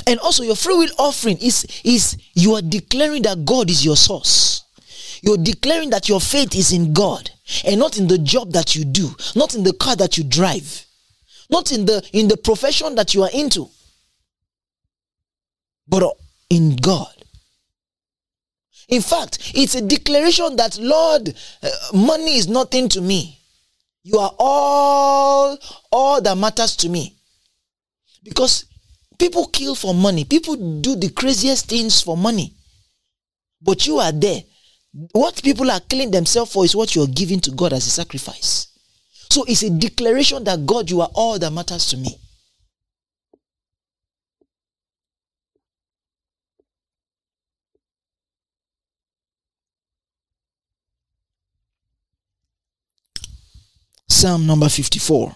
[0.07, 3.97] And also your free will offering is, is you are declaring that God is your
[3.97, 4.63] source.
[5.23, 7.31] You're declaring that your faith is in God
[7.65, 10.85] and not in the job that you do, not in the car that you drive,
[11.51, 13.69] not in the in the profession that you are into,
[15.89, 16.05] but
[16.51, 17.13] in God.
[18.89, 23.41] In fact, it's a declaration that Lord, uh, money is nothing to me.
[24.05, 25.59] You are all
[25.91, 27.17] all that matters to me.
[28.23, 28.67] Because
[29.19, 30.25] People kill for money.
[30.25, 32.55] People do the craziest things for money.
[33.63, 34.43] But you are there.
[35.13, 37.91] What people are killing themselves for is what you are giving to God as a
[37.91, 38.69] sacrifice.
[39.31, 42.19] So it's a declaration that God, you are all that matters to me.
[54.09, 55.35] Psalm number 54.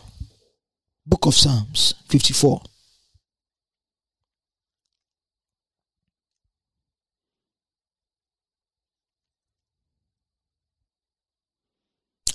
[1.05, 2.62] Book of Psalms 54.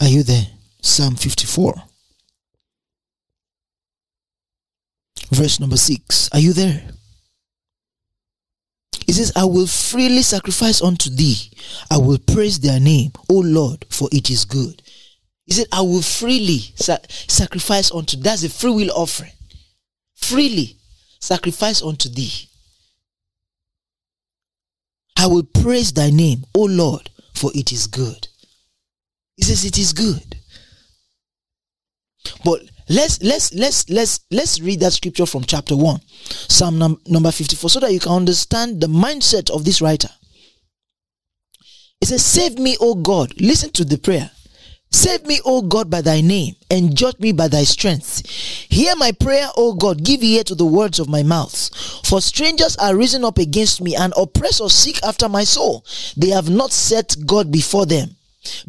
[0.01, 0.47] Are you there?
[0.81, 1.73] Psalm 54.
[5.31, 6.29] Verse number 6.
[6.33, 6.83] Are you there?
[9.05, 11.51] He says, I will freely sacrifice unto thee.
[11.91, 14.81] I will praise their name, O Lord, for it is good.
[15.45, 19.31] He said, I will freely sa- sacrifice unto that's a free will offering.
[20.15, 20.77] Freely
[21.19, 22.49] sacrifice unto thee.
[25.17, 28.27] I will praise thy name, O Lord, for it is good.
[29.37, 30.35] He says it is good.
[32.43, 35.99] But let's let's let's let's let's read that scripture from chapter 1
[36.47, 40.09] psalm num- number 54 so that you can understand the mindset of this writer.
[42.01, 43.33] It says save me o god.
[43.39, 44.31] Listen to the prayer.
[44.91, 48.25] Save me o god by thy name and judge me by thy strength.
[48.69, 50.03] Hear my prayer o god.
[50.03, 51.69] Give ear to the words of my mouth.
[52.05, 55.85] For strangers are risen up against me and oppressors seek after my soul.
[56.15, 58.15] They have not set god before them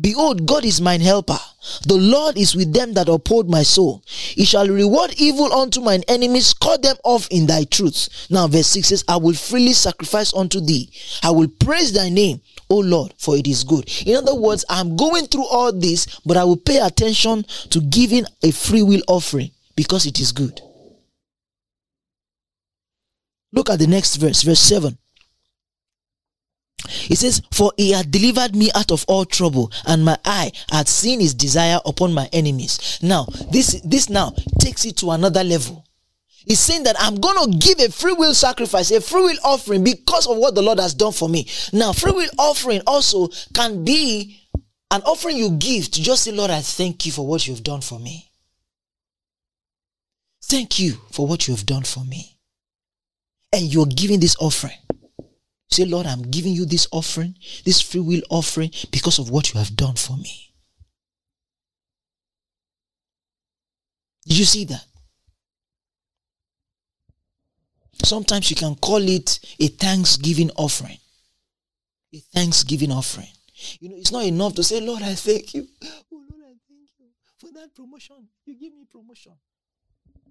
[0.01, 1.39] Behold, God is mine helper.
[1.87, 4.03] The Lord is with them that uphold my soul.
[4.07, 8.27] He shall reward evil unto mine enemies, cut them off in thy truth.
[8.31, 10.91] Now, verse 6 says, I will freely sacrifice unto thee.
[11.22, 13.91] I will praise thy name, O Lord, for it is good.
[14.07, 18.27] In other words, I'm going through all this, but I will pay attention to giving
[18.43, 20.61] a free will offering because it is good.
[23.53, 24.99] Look at the next verse, verse 7.
[26.89, 30.89] He says, For he had delivered me out of all trouble, and my eye had
[30.89, 32.99] seen his desire upon my enemies.
[33.03, 35.85] Now, this this now takes it to another level.
[36.47, 39.83] He's saying that I'm going to give a free will sacrifice, a free will offering
[39.83, 41.49] because of what the Lord has done for me.
[41.72, 44.47] Now, free will offering also can be
[44.91, 47.81] An offering you give to just say, Lord, I thank you for what you've done
[47.81, 48.31] for me.
[50.45, 52.39] Thank you for what you have done for me.
[53.53, 54.79] And you're giving this offering.
[55.68, 59.58] Say, Lord, I'm giving you this offering, this free will offering, because of what you
[59.58, 60.54] have done for me.
[64.26, 64.84] Did you see that?
[68.02, 70.98] Sometimes you can call it a thanksgiving offering.
[72.14, 73.28] A thanksgiving offering.
[73.80, 75.66] You know, it's not enough to say, Lord, I thank you.
[75.82, 77.06] Oh, Lord, I thank you
[77.38, 78.28] for that promotion.
[78.44, 79.32] You give me promotion.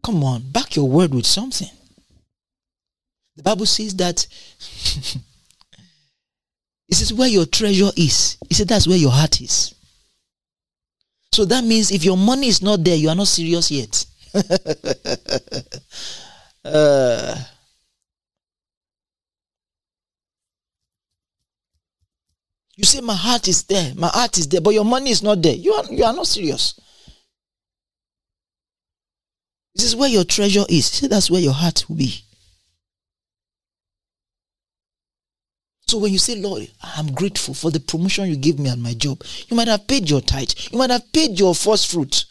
[0.03, 1.69] Come on, back your word with something.
[3.35, 4.25] The Bible says that
[6.87, 8.37] it says where your treasure is.
[8.47, 9.75] He said that's where your heart is.
[11.31, 14.05] So that means if your money is not there, you are not serious yet.
[16.63, 17.35] uh,
[22.77, 25.41] you say my heart is there, my heart is there, but your money is not
[25.41, 25.55] there.
[25.55, 26.79] You are you are not serious.
[29.75, 30.85] This is where your treasure is.
[30.85, 32.24] See, that's where your heart will be.
[35.87, 38.95] So when you say, Lord, I'm grateful for the promotion you gave me at my
[38.95, 42.25] job, you might have paid your tithe, you might have paid your first fruit,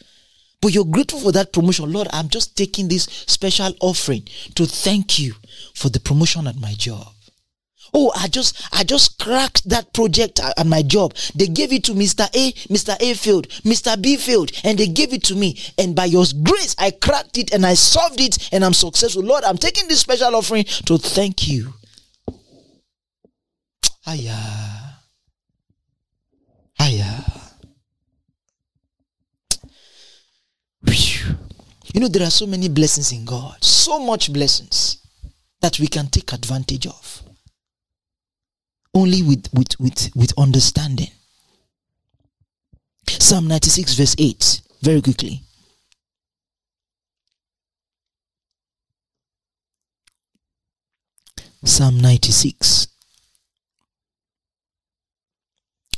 [0.61, 1.93] but you're grateful for that promotion.
[1.93, 4.27] Lord, I'm just taking this special offering
[4.57, 5.35] to thank you
[5.73, 7.07] for the promotion at my job.
[7.97, 11.15] Oh, I just I just cracked that project at my job.
[11.37, 12.29] They gave it to Mr.
[12.35, 12.97] A, Mr.
[13.01, 14.01] A field, Mr.
[14.03, 15.57] B field, and they gave it to me.
[15.79, 19.23] And by your grace, I cracked it and I solved it and I'm successful.
[19.23, 21.73] Lord, I'm taking this special offering to thank you.
[24.07, 24.37] Aya.
[26.79, 27.21] Aya.
[31.95, 34.99] You know, there are so many blessings in God, so much blessings
[35.61, 37.23] that we can take advantage of
[38.95, 41.11] only with, with, with, with understanding.
[43.09, 45.43] Psalm 96, verse 8, very quickly.
[51.65, 52.89] Psalm 96,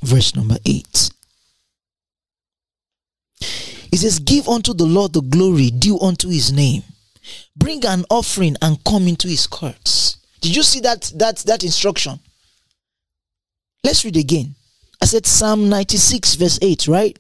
[0.03, 1.11] verse number 8.
[3.93, 6.83] It says, Give unto the Lord the glory due unto his name.
[7.57, 10.19] Bring an offering and come into his courts.
[10.41, 12.21] Did you see that that that instruction?
[13.83, 14.55] Let's read again.
[15.01, 17.19] I said Psalm 96, verse 8, right?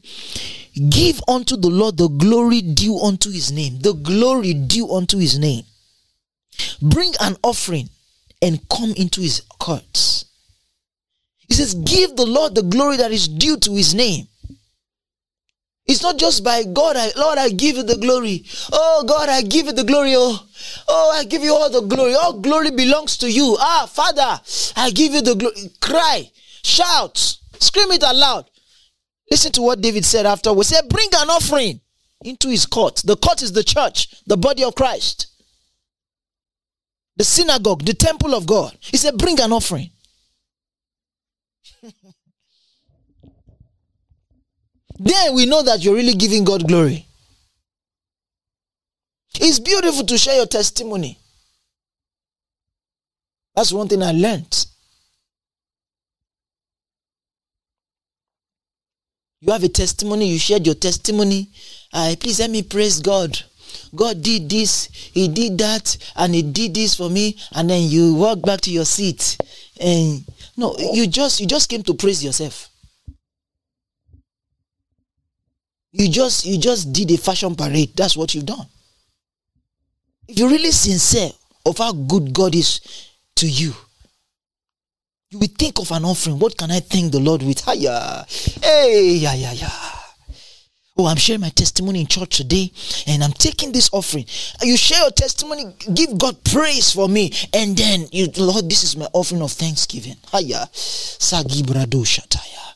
[0.88, 3.78] Give unto the Lord the glory due unto his name.
[3.80, 5.64] The glory due unto his name.
[6.80, 7.88] Bring an offering
[8.42, 10.24] and come into his courts.
[11.56, 14.28] He says, Give the Lord the glory that is due to his name.
[15.86, 18.44] It's not just by God, I, Lord, I give you the glory.
[18.70, 20.12] Oh, God, I give you the glory.
[20.16, 20.46] Oh,
[20.86, 22.14] oh, I give you all the glory.
[22.14, 23.56] All glory belongs to you.
[23.58, 24.38] Ah, Father,
[24.76, 25.70] I give you the glory.
[25.80, 26.30] Cry.
[26.62, 27.16] Shout,
[27.58, 28.50] scream it aloud.
[29.30, 30.52] Listen to what David said after.
[30.52, 31.80] We said, Bring an offering
[32.22, 33.00] into his court.
[33.02, 35.28] The court is the church, the body of Christ,
[37.16, 38.76] the synagogue, the temple of God.
[38.80, 39.90] He said, Bring an offering.
[44.98, 47.06] Then we know that you're really giving God glory.
[49.40, 51.18] It's beautiful to share your testimony.
[53.54, 54.66] That's one thing I learned.
[59.40, 61.50] You have a testimony, you shared your testimony.
[61.92, 63.38] Uh, please let me praise God.
[63.94, 68.14] God did this, He did that, and He did this for me, and then you
[68.14, 69.36] walk back to your seat.
[69.78, 70.24] And
[70.56, 72.70] no, you just you just came to praise yourself.
[75.98, 77.96] You just you just did a fashion parade.
[77.96, 78.66] That's what you've done.
[80.28, 81.30] If you're really sincere
[81.64, 82.80] of how good God is
[83.36, 83.72] to you,
[85.30, 86.38] you will think of an offering.
[86.38, 87.64] What can I thank the Lord with?
[87.64, 88.26] Hiya.
[88.62, 89.70] Hey, yeah, yeah, yeah.
[90.98, 92.70] Oh, I'm sharing my testimony in church today
[93.06, 94.26] and I'm taking this offering.
[94.62, 98.96] You share your testimony, give God praise for me, and then you, Lord, this is
[98.96, 100.16] my offering of thanksgiving.
[100.30, 100.68] Hiya.
[100.72, 102.75] Sagibrado Shataya.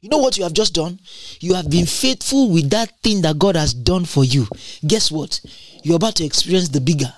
[0.00, 1.00] You know what you have just done?
[1.40, 4.46] You have been faithful with that thing that God has done for you.
[4.86, 5.40] Guess what?
[5.82, 7.12] You're about to experience the bigger.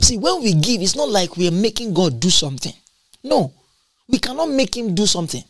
[0.00, 2.72] See, when we give, it's not like we are making God do something.
[3.22, 3.52] No,
[4.08, 5.44] we cannot make Him do something.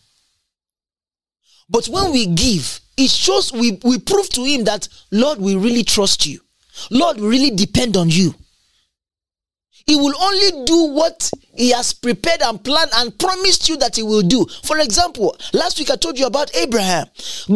[1.69, 5.85] But when we give, it shows we, we prove to Him that, Lord, we really
[5.85, 6.41] trust you.
[6.91, 8.35] Lord, really depend on you.
[9.87, 14.03] He will only do what he has prepared and planned and promised you that he
[14.03, 14.47] will do.
[14.63, 17.07] For example, last week I told you about Abraham.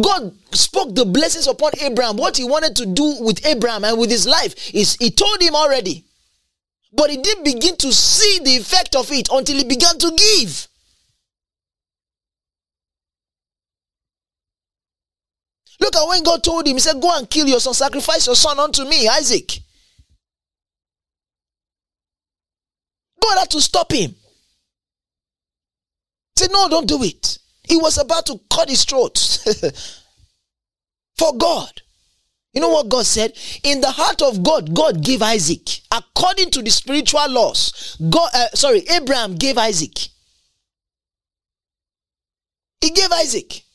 [0.01, 2.17] God spoke the blessings upon Abraham.
[2.17, 5.55] What he wanted to do with Abraham and with his life is he told him
[5.55, 6.03] already.
[6.91, 10.67] But he didn't begin to see the effect of it until he began to give.
[15.79, 18.35] Look at when God told him, He said, Go and kill your son, sacrifice your
[18.35, 19.59] son unto me, Isaac.
[23.21, 24.11] God had to stop him.
[24.11, 24.17] He
[26.37, 27.37] said, No, don't do it.
[27.63, 29.17] He was about to cut his throat
[31.17, 31.81] for God.
[32.53, 33.33] You know what God said?
[33.63, 35.81] In the heart of God, God gave Isaac.
[35.91, 40.07] According to the spiritual laws, God, uh, sorry, Abraham gave Isaac.
[42.79, 43.65] He gave Isaac.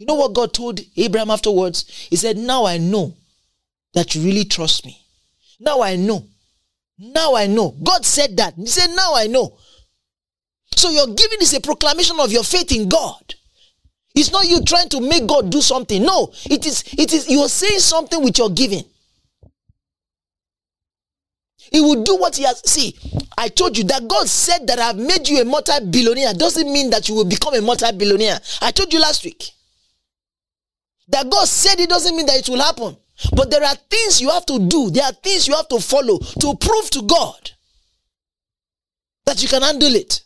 [0.00, 1.84] You know what God told Abraham afterwards?
[2.08, 3.14] He said, Now I know
[3.92, 4.98] that you really trust me.
[5.60, 6.24] Now I know.
[6.98, 7.76] Now I know.
[7.82, 8.54] God said that.
[8.54, 9.58] He said, Now I know.
[10.74, 13.34] So your giving is a proclamation of your faith in God.
[14.14, 16.02] It's not you trying to make God do something.
[16.02, 18.84] No, it is it is you're saying something with your giving.
[21.70, 22.62] He will do what he has.
[22.64, 22.96] See,
[23.36, 26.88] I told you that God said that I've made you a multi billionaire doesn't mean
[26.88, 28.40] that you will become a multi billionaire.
[28.62, 29.50] I told you last week.
[31.10, 32.96] That God said it doesn't mean that it will happen.
[33.34, 36.18] But there are things you have to do, there are things you have to follow
[36.18, 37.50] to prove to God
[39.26, 40.22] that you can handle it.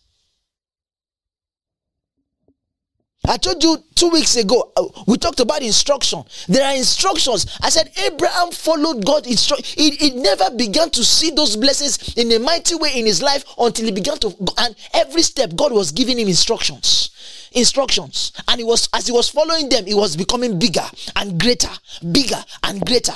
[3.26, 6.22] I told you two weeks ago, uh, we talked about instruction.
[6.46, 7.58] There are instructions.
[7.62, 9.64] I said Abraham followed God's instruction.
[9.82, 13.44] He, he never began to see those blessings in a mighty way in his life
[13.58, 17.13] until he began to, and every step God was giving him instructions
[17.54, 18.32] instructions.
[18.48, 20.84] And he was as he was following them he was becoming bigger
[21.16, 21.70] and greater
[22.12, 23.14] bigger and greater.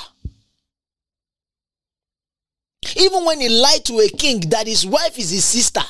[2.96, 5.82] Even when he lied to a king that his wife is his sister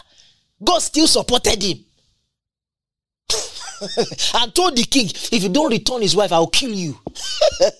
[0.63, 1.79] god still supported him.
[4.35, 6.99] And told the king if you don't return his wife i will kill you.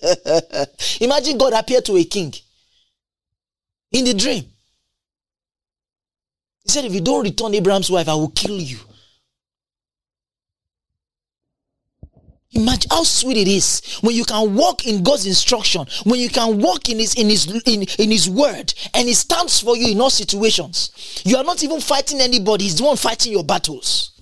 [1.01, 2.33] Imagine god appeared to a king
[3.91, 4.45] in the dream.
[6.63, 8.77] He said if you don't return abraham's wife i will kill you
[12.53, 16.59] Imagine how sweet it is when you can walk in God's instruction, when you can
[16.59, 20.01] walk in His in His in, in His word, and He stands for you in
[20.01, 21.21] all situations.
[21.25, 24.19] You are not even fighting anybody; He's the one fighting your battles.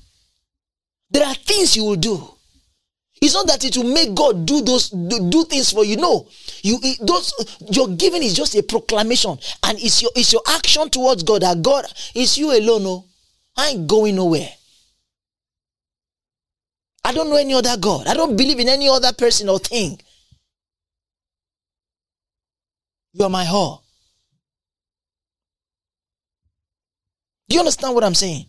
[1.09, 2.21] There are things you will do.
[3.21, 5.95] It's not that it will make God do those do, do things for you.
[5.95, 6.27] No,
[6.63, 7.33] you those
[7.71, 11.61] your giving is just a proclamation, and it's your it's your action towards God that
[11.61, 12.83] God is you alone.
[12.83, 13.05] No,
[13.55, 14.49] I ain't going nowhere.
[17.07, 18.05] I don't know any other God.
[18.05, 19.97] I don't believe in any other person or thing.
[23.13, 23.85] You are my all.
[27.47, 28.45] Do you understand what I'm saying?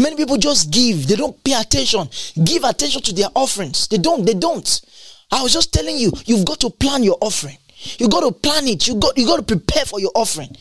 [0.00, 2.08] Many people just give, they don't pay attention.
[2.42, 3.86] Give attention to their offerings.
[3.86, 4.80] They don't, they don't.
[5.30, 7.58] I was just telling you, you've got to plan your offering.
[7.98, 8.88] You got to plan it.
[8.88, 10.56] You got you got to prepare for your offering.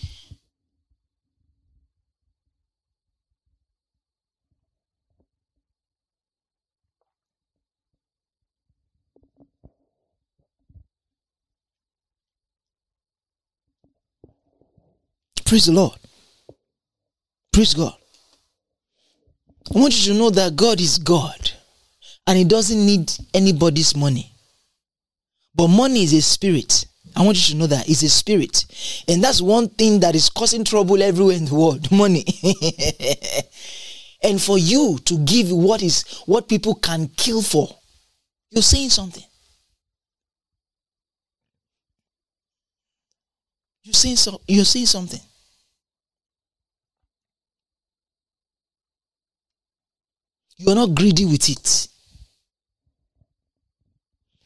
[15.45, 15.97] Praise the Lord.
[17.53, 17.93] Praise God.
[19.73, 21.51] I want you to know that God is God
[22.27, 24.31] and He doesn't need anybody's money.
[25.53, 26.85] But money is a spirit.
[27.15, 28.65] I want you to know that it's a spirit.
[29.07, 32.25] And that's one thing that is causing trouble everywhere in the world money.
[34.23, 37.69] and for you to give what is what people can kill for,
[38.51, 39.23] you're saying something.
[43.83, 45.21] You're saying so you're saying something.
[50.57, 51.87] You are not greedy with it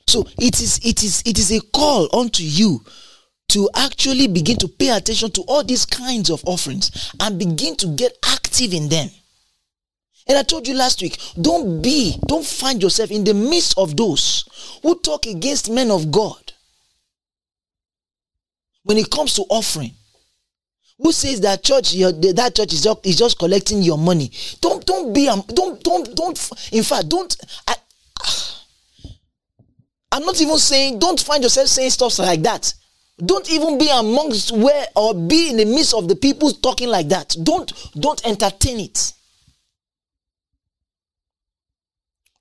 [0.08, 2.84] so it is it is it is a call unto you
[3.48, 7.88] to actually begin to pay attention to all these kinds of offerings and begin to
[7.96, 9.10] get active in them
[10.30, 13.98] and I told you last week, don't be, don't find yourself in the midst of
[13.98, 14.46] those
[14.84, 16.54] who talk against men of God.
[18.84, 19.96] When it comes to offering,
[21.00, 24.32] who says that church your, that church is just, is just collecting your money.
[24.62, 27.36] Don't don't be um, don't don't don't in fact don't
[27.68, 27.76] I,
[30.12, 32.74] i'm not even saying don't find yourself saying stuff like that.
[33.26, 37.10] Don't even be amongst where or be in the midst of the people talking like
[37.10, 37.36] that.
[37.44, 39.14] Don't don't entertain it.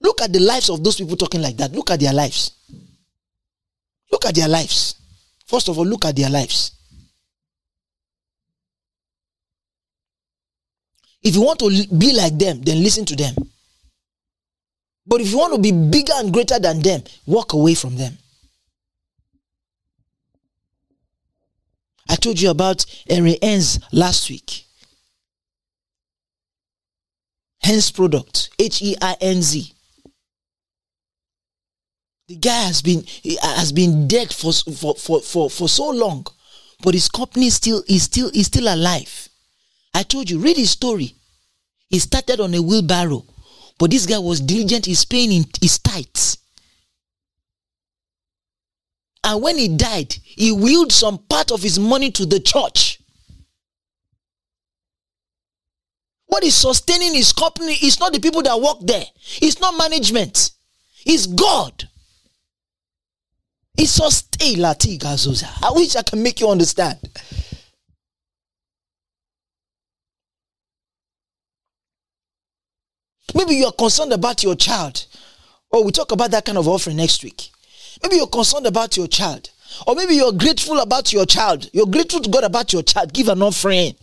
[0.00, 1.72] Look at the lives of those people talking like that.
[1.72, 2.52] Look at their lives.
[4.12, 4.94] Look at their lives.
[5.46, 6.77] First of all, look at their lives.
[11.28, 13.34] If you want to be like them, then listen to them.
[15.06, 18.16] But if you want to be bigger and greater than them, walk away from them.
[22.08, 24.64] I told you about Henry Heinz last week.
[27.62, 29.70] Heinz product, H E I N Z.
[32.28, 33.04] The guy has been
[33.42, 36.26] has been dead for, for, for, for, for so long,
[36.82, 39.28] but his company still is still is still alive.
[39.92, 41.14] I told you, read his story.
[41.88, 43.24] He started on a wheelbarrow,
[43.78, 44.86] but this guy was diligent.
[44.86, 46.38] He's paying in his tithes.
[49.24, 53.00] And when he died, he willed some part of his money to the church.
[56.26, 59.04] What is sustaining his company is not the people that work there,
[59.40, 60.50] it's not management,
[61.06, 61.88] it's God.
[63.76, 65.48] It's sustain Latiga Zuza.
[65.62, 66.98] I wish I can make you understand.
[73.34, 75.06] Maybe you're concerned about your child.
[75.70, 77.50] Or we talk about that kind of offering next week.
[78.02, 79.50] Maybe you're concerned about your child.
[79.86, 81.68] Or maybe you're grateful about your child.
[81.72, 83.12] You're grateful to God about your child.
[83.12, 83.94] Give an offering.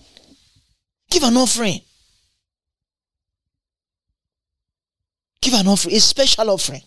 [1.09, 1.81] Give an offering.
[5.41, 6.81] Give an offering, a special offering.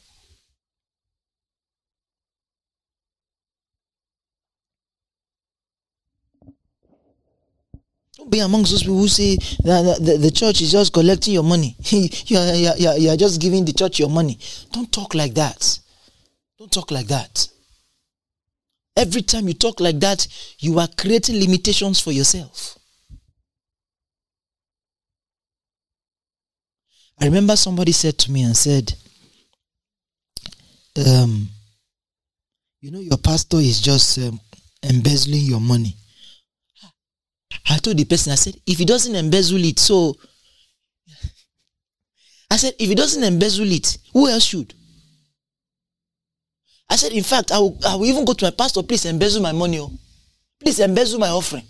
[8.31, 11.77] Be amongst those people who say that the, the church is just collecting your money.
[11.91, 14.39] you, are, you, are, you are just giving the church your money.
[14.73, 15.79] Don't talk like that.
[16.59, 17.49] Don't talk like that.
[18.97, 20.27] Every time you talk like that,
[20.59, 22.77] you are creating limitations for yourself.
[27.21, 28.93] I remember somebody said to me and said,
[31.07, 31.49] um,
[32.81, 34.41] you know, your pastor is just um,
[34.83, 35.97] embezzling your money.
[37.71, 40.17] I told the person, I said, if he doesn't embezzle it, so
[42.51, 44.75] I said, if he doesn't embezzle it, who else should?
[46.91, 49.43] I said, in fact, I will, I will even go to my pastor, please embezzle
[49.43, 49.79] my money.
[49.79, 49.93] Oh.
[50.61, 51.65] Please embezzle my offering.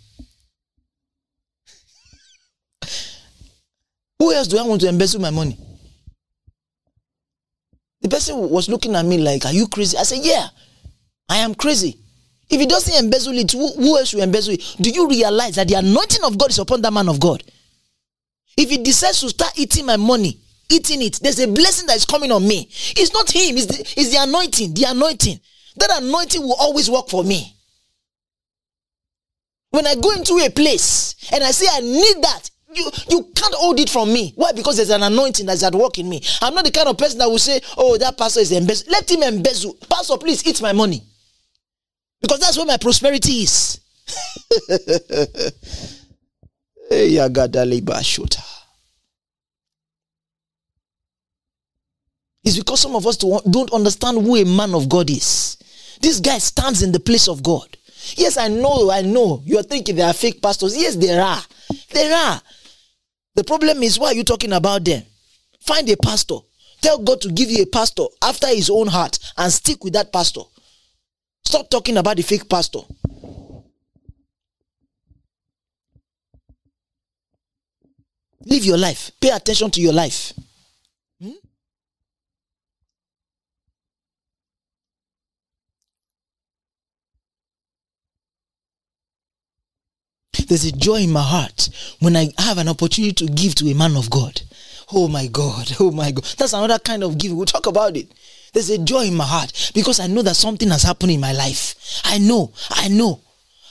[4.19, 5.59] Who else do I want to embezzle my money?
[8.01, 9.99] The person was looking at me like, Are you crazy?
[9.99, 10.47] I said, Yeah,
[11.29, 11.99] I am crazy.
[12.51, 14.77] If he doesn't embezzle it, who, who else will embezzle it?
[14.81, 17.43] Do you realize that the anointing of God is upon that man of God?
[18.57, 20.39] If he decides to start eating my money,
[20.71, 22.69] eating it, there's a blessing that is coming on me.
[22.97, 24.75] It's not him, it's the, it's the anointing.
[24.75, 25.39] The anointing.
[25.77, 27.55] That anointing will always work for me.
[29.71, 33.55] When I go into a place and I say I need that, you, you can't
[33.55, 34.33] hold it from me.
[34.37, 34.53] Why?
[34.53, 36.23] Because there's an anointing that's at work in me.
[36.41, 38.91] I'm not the kind of person that will say, Oh, that pastor is embezzle.
[38.91, 39.75] Let him embezzle.
[39.89, 41.03] Pastor, please eat my money.
[42.21, 43.81] Because that's where my prosperity is.
[52.45, 55.59] It's because some of us don't understand who a man of God is.
[56.01, 57.77] This guy stands in the place of God.
[58.17, 59.43] Yes, I know, I know.
[59.45, 60.77] You're thinking there are fake pastors.
[60.77, 61.43] Yes, there are.
[61.93, 62.41] There are.
[63.35, 65.03] The problem is, why are you talking about them?
[65.61, 66.39] Find a pastor.
[66.81, 70.13] Tell God to give you a pastor after his own heart and stick with that
[70.13, 70.43] pastor.
[71.49, 72.81] Stop talking about the fake pastor.
[78.45, 79.13] Live your life.
[79.19, 80.35] Pay attention to your life.
[81.23, 81.31] Hmm?
[90.49, 91.71] There's a joy in my heart
[92.01, 94.43] when I have an opportunity to give to a man of God.
[94.93, 95.75] Oh my God.
[95.81, 96.27] Oh my God.
[96.37, 97.39] That's another kind of giving.
[97.39, 98.13] We'll talk about it.
[98.53, 101.33] There's a joy in my heart because I know that something has happened in my
[101.33, 101.75] life.
[102.05, 103.21] I know, I know.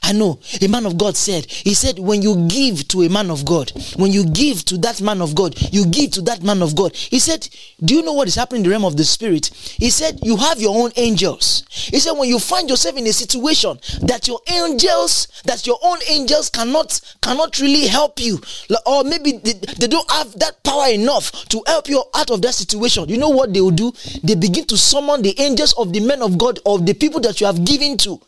[0.07, 3.29] I know a man of God said, He said, when you give to a man
[3.29, 6.61] of God, when you give to that man of God, you give to that man
[6.61, 6.95] of God.
[6.95, 7.49] He said,
[7.83, 9.47] Do you know what is happening in the realm of the spirit?
[9.47, 11.65] He said, You have your own angels.
[11.69, 15.97] He said, When you find yourself in a situation that your angels, that your own
[16.07, 18.39] angels cannot cannot really help you,
[18.85, 22.53] or maybe they, they don't have that power enough to help you out of that
[22.53, 23.91] situation, you know what they will do?
[24.23, 27.41] They begin to summon the angels of the men of God, of the people that
[27.41, 28.21] you have given to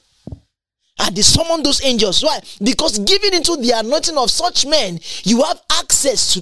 [0.99, 2.23] and they summon those angels.
[2.23, 2.39] Why?
[2.63, 6.41] Because giving into the anointing of such men, you have access to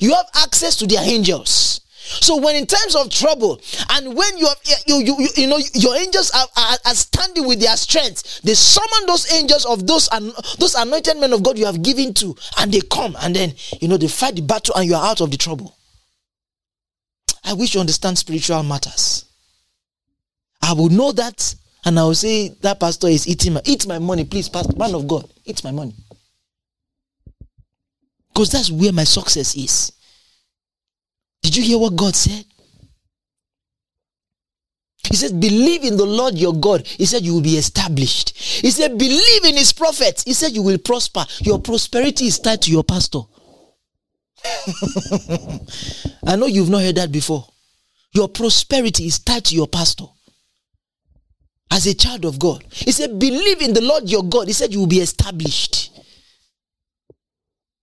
[0.00, 1.80] you have access to their angels.
[2.04, 3.60] So when in times of trouble,
[3.90, 6.94] and when you have eh, you you, you, you know your angels are, are, are,
[6.94, 11.42] standing with their strength, they summon those angels of those and those anointed men of
[11.44, 14.42] God you have given to, and they come and then you know they fight the
[14.42, 15.76] battle and you are out of the trouble.
[17.44, 19.24] I wish you understand spiritual matters.
[20.60, 21.54] I I will know that
[21.84, 24.94] and I will say that pastor is eating my eat my money, please, pastor, man
[24.94, 25.94] of God, eat my money.
[28.32, 29.92] Because that's where my success is.
[31.42, 32.44] Did you hear what God said?
[35.08, 36.86] He said, Believe in the Lord your God.
[36.86, 38.38] He said, You will be established.
[38.38, 40.22] He said, Believe in his prophets.
[40.22, 41.26] He said, You will prosper.
[41.40, 43.18] Your prosperity is tied to your pastor.
[46.26, 47.46] I know you've not heard that before.
[48.12, 50.06] Your prosperity is tied to your pastor.
[51.72, 54.46] As a child of God, he said, Believe in the Lord your God.
[54.46, 55.90] He said, You will be established.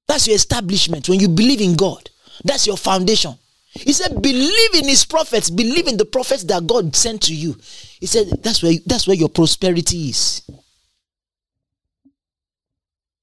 [0.07, 1.10] That's your establishment.
[1.10, 2.07] When you believe in God,
[2.44, 3.34] that's your foundation.
[3.72, 7.56] He said, believe in his prophets, believe in the prophets that God sent to you.
[7.99, 10.41] He said, that's where that's where your prosperity is.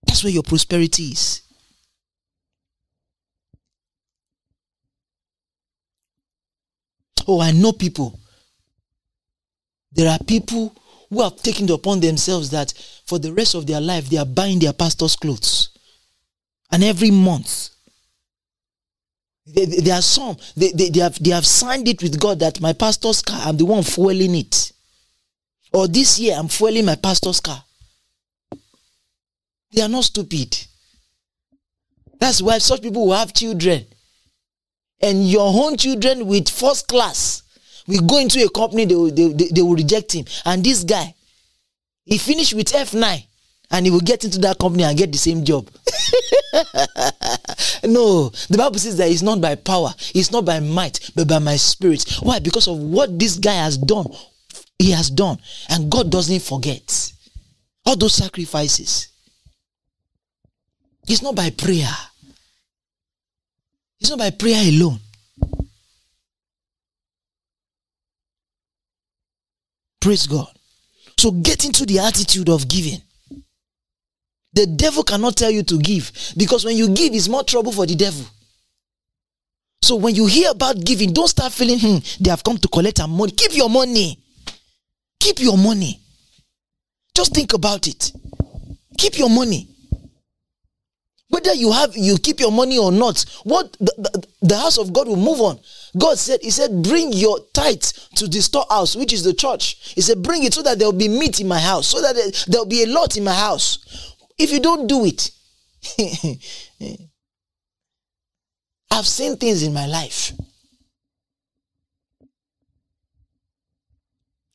[0.07, 1.43] That's where your prosperity is.
[7.27, 8.21] Oh, I know people.
[9.97, 10.77] There are people
[11.09, 12.73] who have taken it upon themselves that
[13.07, 15.71] for the rest of their life they are buying their pastor's clothes.
[16.71, 17.71] And every month
[19.47, 22.73] there are some they, they, they, have they have signed it with God that my
[22.73, 24.73] pastor's car I'm the one fueling it.
[25.73, 27.63] Or this year I'm fueling my pastor's car.
[29.73, 30.59] They are not stupid.
[32.19, 33.87] That's why such people will have children.
[35.01, 37.43] And your own children with first class
[37.87, 40.25] will go into a company, they will, they, they, they will reject him.
[40.45, 41.15] And this guy,
[42.05, 43.25] he finished with F9
[43.71, 45.69] and he will get into that company and get the same job.
[47.85, 51.39] no, the Bible says that it's not by power, it's not by might, but by
[51.39, 52.05] my spirit.
[52.23, 52.39] Why?
[52.39, 54.07] Because of what this guy has done.
[54.79, 55.39] He has done,
[55.71, 57.13] and God doesn't forget
[57.87, 59.09] all those sacrifices.
[61.09, 61.89] It's not by prayer,
[64.01, 65.01] it's not by prayer alone.
[70.07, 70.47] Praise God.
[71.19, 73.03] So get into the attitude of giving.
[74.53, 77.87] The devil cannot tell you to give because when you give, it's more trouble for
[77.87, 78.25] the devil.
[79.83, 83.01] So when you hear about giving, don't start feeling, hmm, they have come to collect
[83.01, 83.33] our money.
[83.33, 84.17] Keep your money.
[85.19, 85.99] Keep your money.
[87.13, 88.13] Just think about it.
[88.99, 89.67] Keep your money.
[91.37, 94.91] Whether you have you keep your money or not, what the, the, the house of
[94.91, 95.61] God will move on.
[95.99, 99.93] God said, He said, bring your tithes to the storehouse, which is the church.
[99.95, 102.15] He said, bring it so that there will be meat in my house, so that
[102.49, 104.15] there will be a lot in my house.
[104.39, 105.31] If you don't do it,
[108.91, 110.33] I've seen things in my life.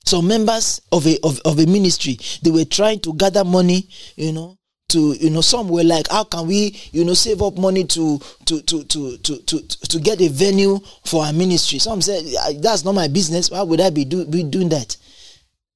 [0.03, 4.31] Some members of a of, of a ministry, they were trying to gather money, you
[4.31, 4.57] know,
[4.91, 8.19] to you know, some were like, how can we, you know, save up money to
[8.45, 11.79] to to to to to, to get a venue for our ministry?
[11.79, 13.51] Some said ah, that's not my business.
[13.51, 14.95] Why would I be, do, be doing that?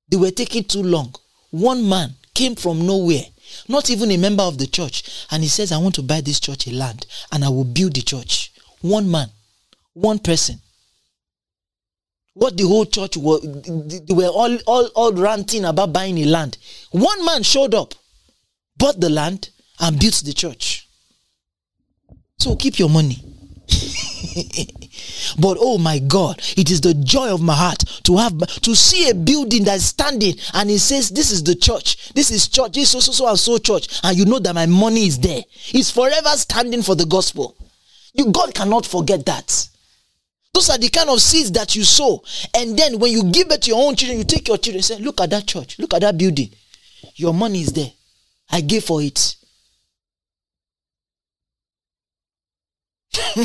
[0.09, 1.13] They were taking too long.
[1.51, 3.23] One man came from nowhere
[3.67, 5.25] not even a member of the church.
[5.31, 7.93] And he says, I want to buy this church a land and I will build
[7.93, 8.51] the church.
[8.81, 9.29] One man,
[9.93, 10.61] one person.
[12.33, 16.57] What the whole church were, they were all, all, all ranting about buying a land.
[16.91, 17.93] One man showed up,
[18.77, 19.49] bought the land,
[19.80, 20.88] and built the church.
[22.38, 23.18] So keep your money.
[25.39, 29.10] but oh my God, it is the joy of my heart to have to see
[29.10, 32.93] a building that's standing and it says, This is the church, this is church, this
[32.93, 35.41] is so so and so church, and you know that my money is there.
[35.73, 37.56] It's forever standing for the gospel.
[38.14, 39.69] You God cannot forget that.
[40.53, 42.23] Those are the kind of seeds that you sow.
[42.53, 44.85] And then when you give it to your own children, you take your children and
[44.85, 46.52] say, Look at that church, look at that building.
[47.15, 47.91] Your money is there.
[48.49, 49.35] I gave for it.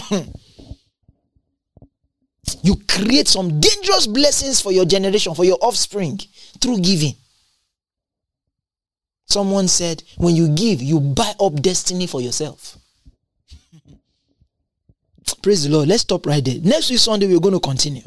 [2.62, 6.18] you create some dangerous blessings for your generation, for your offspring
[6.60, 7.14] through giving.
[9.26, 12.76] Someone said, when you give, you buy up destiny for yourself.
[15.42, 15.88] Praise the Lord.
[15.88, 16.60] Let's stop right there.
[16.60, 18.02] Next week Sunday we're going to continue.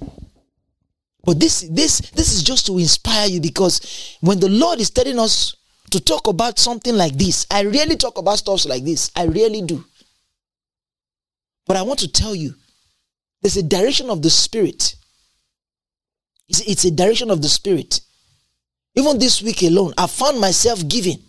[1.23, 5.17] But this this this is just to inspire you because when the Lord is telling
[5.19, 5.55] us
[5.93, 9.11] to talk about something like this, I really talk about stuff like this.
[9.15, 9.83] I really do.
[11.67, 12.55] But I want to tell you,
[13.41, 14.95] there's a direction of the Spirit.
[16.49, 18.01] It's, it's a direction of the Spirit.
[18.95, 21.19] Even this week alone, I found myself giving.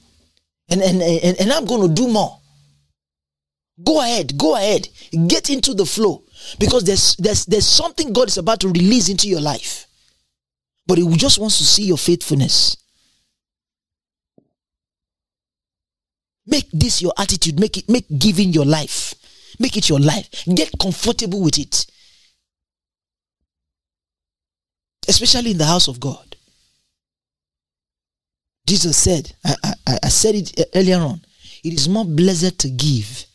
[0.70, 2.40] And, and, and, and I'm going to do more.
[3.84, 4.88] Go ahead, go ahead.
[5.28, 6.22] Get into the flow.
[6.58, 9.86] Because there's, there's, there's something God is about to release into your life.
[10.86, 12.78] But He just wants to see your faithfulness.
[16.46, 17.58] Make this your attitude.
[17.58, 19.14] Make it make giving your life.
[19.58, 20.28] Make it your life.
[20.54, 21.86] Get comfortable with it.
[25.08, 26.36] Especially in the house of God.
[28.66, 29.54] Jesus said, I,
[29.86, 31.20] I, I said it earlier on,
[31.62, 33.26] it is more blessed to give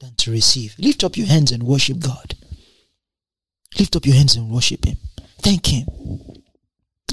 [0.00, 0.74] than to receive.
[0.78, 2.34] Lift up your hands and worship God.
[3.78, 4.96] Lift up your hands and worship Him.
[5.38, 5.86] Thank Him.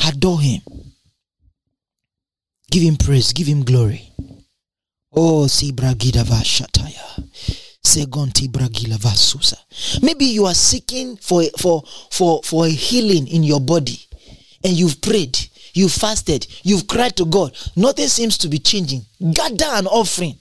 [0.08, 0.62] Adore Him.
[2.72, 3.34] Give Him praise.
[3.34, 4.12] Give Him glory.
[5.14, 7.24] Oh, si bragidava shataya.
[7.84, 9.58] Segonti bragilava susa.
[10.02, 14.00] Maybe you are seeking for, for, for, for a healing in your body
[14.64, 15.38] and you've prayed,
[15.74, 17.58] you've fasted, you've cried to God.
[17.76, 19.02] Nothing seems to be changing.
[19.34, 20.38] Gather an offering.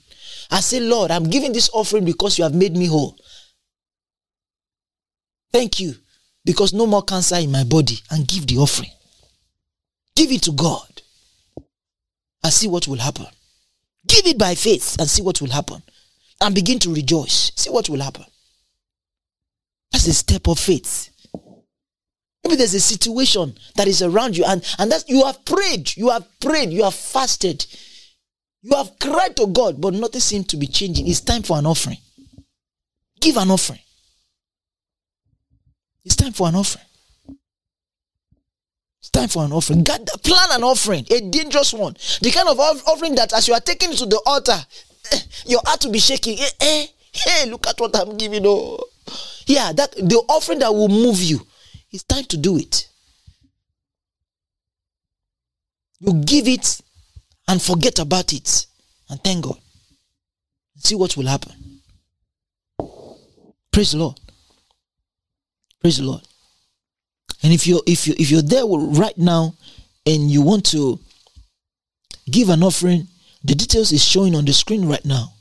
[0.49, 3.17] I say, Lord, I'm giving this offering because you have made me whole.
[5.51, 5.95] Thank you
[6.45, 8.91] because no more cancer in my body and give the offering.
[10.15, 11.01] Give it to God
[12.43, 13.27] and see what will happen.
[14.07, 15.81] Give it by faith and see what will happen.
[16.39, 17.51] And begin to rejoice.
[17.55, 18.25] See what will happen.
[19.91, 21.09] That's a step of faith.
[22.43, 26.09] Maybe there's a situation that is around you and, and that you have prayed, you
[26.09, 27.65] have prayed, you have fasted,
[28.63, 31.07] you have cried to God, but nothing seems to be changing.
[31.07, 31.97] It's time for an offering.
[33.19, 33.79] Give an offering.
[36.03, 36.85] It's time for an offering.
[39.01, 39.83] It's time for an offering.
[39.83, 41.93] God, plan an offering, a dangerous one.
[42.21, 44.63] The kind of offering that as you are taking to the altar,
[45.11, 46.37] eh, your heart will be shaking.
[46.39, 48.43] Eh, eh, hey, look at what I'm giving.
[48.45, 48.79] Oh,
[49.47, 51.41] yeah, that the offering that will move you.
[51.91, 52.87] It's time to do it.
[55.99, 56.79] You give it
[57.47, 58.67] and forget about it
[59.09, 59.57] and thank God.
[60.77, 61.53] See what will happen.
[63.71, 64.19] Praise the Lord.
[65.79, 66.21] Praise the Lord.
[67.43, 69.55] And if you're if you if you're there right now
[70.05, 70.99] and you want to
[72.29, 73.07] give an offering,
[73.43, 75.33] the details is showing on the screen right now.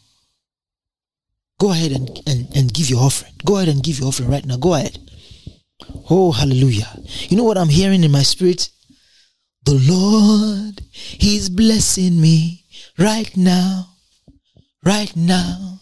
[1.59, 3.33] Go ahead and, and, and give your offering.
[3.45, 4.57] Go ahead and give your offering right now.
[4.57, 4.99] Go ahead.
[6.09, 6.89] Oh, hallelujah.
[7.29, 8.71] You know what I'm hearing in my spirit?
[9.65, 12.65] The Lord, He's blessing me
[12.99, 13.89] right now.
[14.83, 15.79] Right now.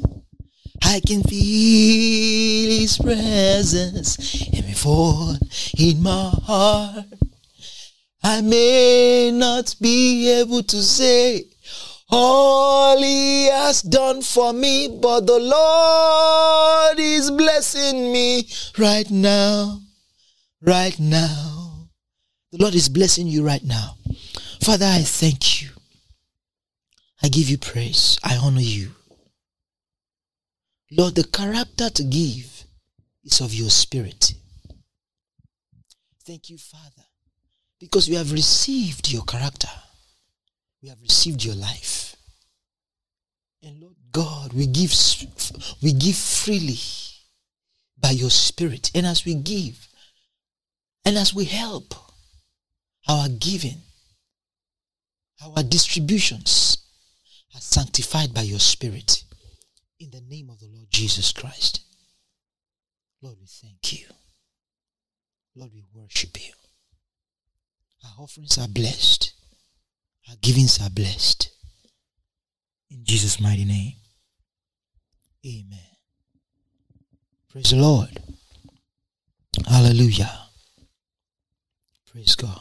[0.82, 5.38] I can feel His presence in me
[5.78, 7.06] in my heart.
[8.22, 11.44] I may not be able to say
[12.10, 18.48] all He has done for me, but the Lord is blessing me
[18.78, 19.80] right now.
[20.62, 21.88] Right now.
[22.50, 23.96] The Lord is blessing you right now.
[24.62, 25.68] Father, I thank you.
[27.22, 28.18] I give you praise.
[28.24, 28.90] I honor you.
[30.90, 32.65] Lord, the character to give
[33.24, 34.32] is of your spirit.
[36.24, 37.05] Thank you, Father,
[37.78, 39.69] because we have received your character.
[40.82, 42.16] We have received your life.
[43.62, 44.94] And Lord God, we give
[45.82, 46.78] we give freely
[47.98, 48.90] by your spirit.
[48.94, 49.89] And as we give,
[51.05, 51.94] and as we help,
[53.09, 53.78] our giving,
[55.44, 56.78] our distributions
[57.55, 59.24] are sanctified by your spirit
[60.00, 61.80] in the name of the Lord Jesus Christ.
[63.20, 64.06] Lord, we thank you.
[65.56, 66.52] Lord, we worship you.
[68.04, 69.32] Our offerings are blessed.
[70.28, 71.50] Our givings are blessed.
[72.90, 73.94] In Jesus' mighty name.
[75.44, 75.78] Amen.
[77.50, 78.20] Praise the Lord.
[79.66, 80.30] Hallelujah.
[82.12, 82.60] Praise God.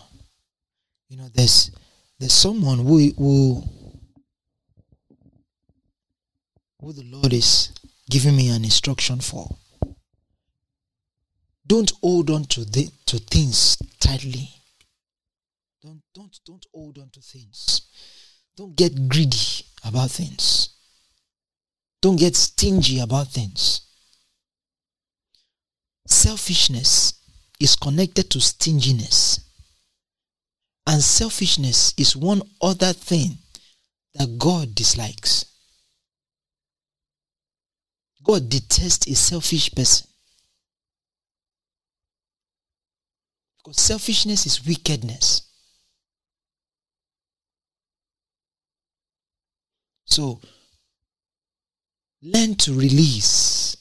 [1.09, 1.71] You know, there's
[2.19, 3.63] there's someone who who
[6.79, 7.71] who the Lord is
[8.09, 9.57] giving me an instruction for.
[11.65, 14.49] Don't hold on to the, to things tightly.
[15.83, 17.81] Don't don't don't hold on to things.
[18.55, 20.69] Don't get greedy about things.
[22.01, 23.81] Don't get stingy about things.
[26.07, 27.13] Selfishness
[27.59, 29.41] is connected to stinginess.
[30.85, 33.37] And selfishness is one other thing
[34.13, 35.45] that God dislikes.
[38.27, 40.07] God detests a selfish person.
[43.57, 45.43] Because selfishness is wickedness.
[50.05, 50.41] So,
[52.21, 53.77] learn to release.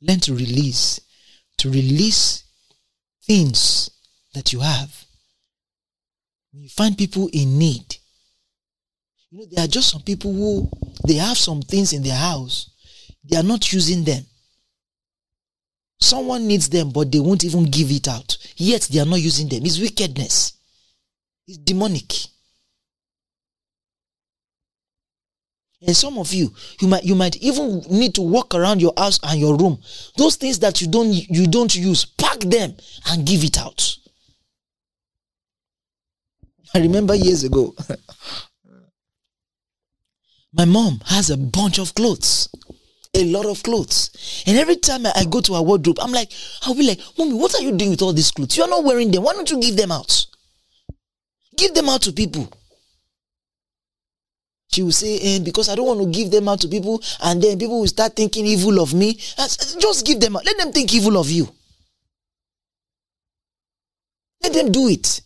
[0.00, 1.00] Learn to release.
[1.58, 2.42] To release
[3.24, 3.90] things
[4.34, 5.04] that you have.
[6.52, 7.96] When you find people in need,
[9.30, 10.68] you know, there are just some people who
[11.06, 12.71] they have some things in their house
[13.24, 14.24] they are not using them.
[16.00, 18.36] Someone needs them, but they won't even give it out.
[18.56, 19.64] Yet they are not using them.
[19.64, 20.54] It's wickedness.
[21.46, 22.12] It's demonic.
[25.84, 29.18] And some of you, you might you might even need to walk around your house
[29.24, 29.80] and your room.
[30.16, 32.74] Those things that you don't you don't use, pack them
[33.08, 33.96] and give it out.
[36.74, 37.74] I remember years ago,
[40.54, 42.48] My mom has a bunch of clothes.
[43.14, 44.44] A lot of clothes.
[44.46, 46.32] And every time I go to her wardrobe, I'm like,
[46.62, 48.56] I'll be like, Mommy, what are you doing with all these clothes?
[48.56, 49.22] You're not wearing them.
[49.22, 50.26] Why don't you give them out?
[51.56, 52.50] Give them out to people.
[54.72, 57.42] She will say, eh, because I don't want to give them out to people, and
[57.42, 59.12] then people will start thinking evil of me.
[59.78, 60.46] Just give them out.
[60.46, 61.46] Let them think evil of you.
[64.42, 65.20] Let them do it.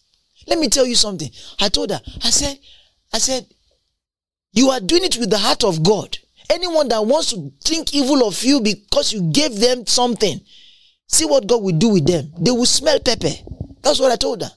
[0.48, 1.30] Let me tell you something.
[1.60, 2.58] I told her, I said,
[3.12, 3.46] I said,
[4.52, 6.18] you are doing it with the heart of God.
[6.50, 10.40] Anyone that wants to think evil of you because you gave them something,
[11.08, 12.32] see what God will do with them.
[12.38, 13.32] They will smell pepper.
[13.82, 14.50] That's what I told her.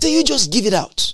[0.00, 1.12] So you just give it out.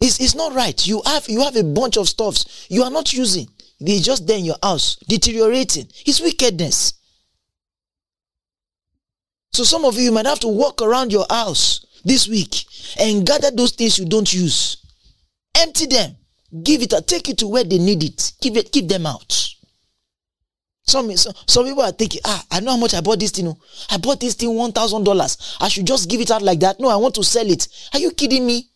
[0.00, 0.86] It's, it's not right.
[0.86, 3.48] You have you have a bunch of stuffs you are not using.
[3.80, 5.88] They're just there in your house, deteriorating.
[6.04, 6.94] It's wickedness.
[9.52, 12.64] So some of you might have to walk around your house this week
[13.00, 14.78] and gather those things you don't use.
[15.56, 16.16] Empty them.
[16.62, 16.94] Give it.
[17.06, 18.32] Take it to where they need it.
[18.40, 19.54] Give it, give them out.
[20.84, 23.48] Some, some, some people are thinking, ah, I know how much I bought this thing.
[23.48, 23.58] Oh.
[23.90, 25.56] I bought this thing $1,000.
[25.60, 26.78] I should just give it out like that.
[26.78, 27.66] No, I want to sell it.
[27.92, 28.70] Are you kidding me?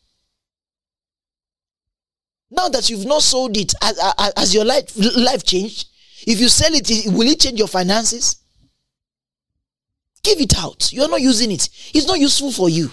[2.51, 5.87] Now that you've not sold it, as, as, as your life, life changed?
[6.27, 8.39] If you sell it, will it change your finances?
[10.25, 10.93] Give it out.
[10.93, 11.69] You're not using it.
[11.95, 12.91] It's not useful for you.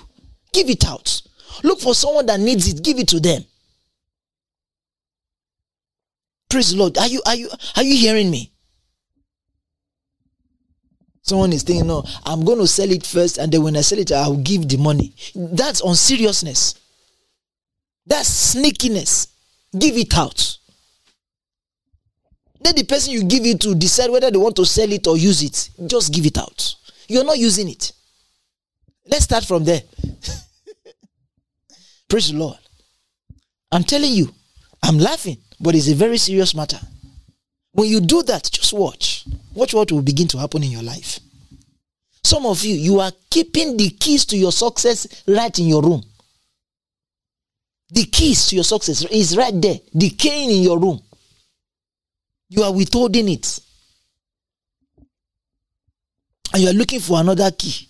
[0.54, 1.22] Give it out.
[1.64, 2.84] Look for someone that needs it.
[2.84, 3.44] Give it to them.
[6.50, 6.98] Praise the Lord.
[6.98, 8.52] Are you are you are you hearing me?
[11.28, 14.00] Someone is thinking, no, I'm going to sell it first, and then when I sell
[14.00, 15.14] it, I'll give the money.
[15.36, 16.76] That's on seriousness.
[18.06, 19.28] That's sneakiness.
[19.78, 20.58] Give it out.
[22.62, 25.18] Let the person you give it to decide whether they want to sell it or
[25.18, 25.70] use it.
[25.86, 26.76] Just give it out.
[27.10, 27.92] You're not using it.
[29.08, 29.82] Let's start from there.
[32.10, 32.58] Praise the Lord.
[33.72, 34.34] I'm telling you,
[34.84, 36.80] I'm laughing, but it's a very serious matter.
[37.74, 39.26] When you do that, just watch.
[39.54, 41.20] Watch what will begin to happen in your life.
[42.24, 46.04] Some of you, you are keeping the keys to your success right in your room.
[47.90, 51.02] The keys to your success is right there, decaying in your room.
[52.50, 53.60] You are withholding it.
[56.54, 57.87] And you are looking for another key.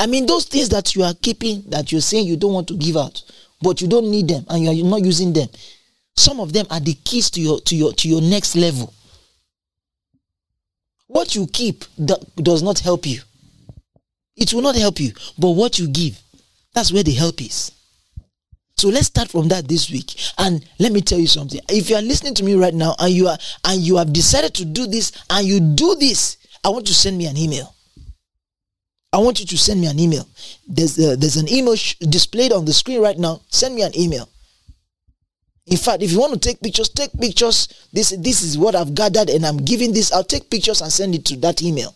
[0.00, 2.74] I mean, those things that you are keeping, that you're saying you don't want to
[2.74, 3.22] give out,
[3.60, 5.46] but you don't need them and you are not using them.
[6.16, 8.94] Some of them are the keys to your to your to your next level.
[11.06, 11.84] What you keep
[12.36, 13.20] does not help you.
[14.36, 16.18] It will not help you, but what you give,
[16.72, 17.70] that's where the help is.
[18.78, 20.14] So let's start from that this week.
[20.38, 21.60] And let me tell you something.
[21.68, 24.54] If you are listening to me right now and you are and you have decided
[24.54, 27.74] to do this and you do this, I want you to send me an email.
[29.12, 30.26] I want you to send me an email.
[30.68, 33.40] There's a, there's an email sh- displayed on the screen right now.
[33.48, 34.28] Send me an email.
[35.66, 37.88] In fact, if you want to take pictures, take pictures.
[37.92, 40.12] This, this is what I've gathered and I'm giving this.
[40.12, 41.94] I'll take pictures and send it to that email.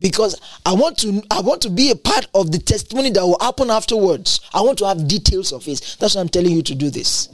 [0.00, 3.38] Because I want to I want to be a part of the testimony that will
[3.40, 4.40] happen afterwards.
[4.52, 5.96] I want to have details of it.
[6.00, 7.28] That's why I'm telling you to do this.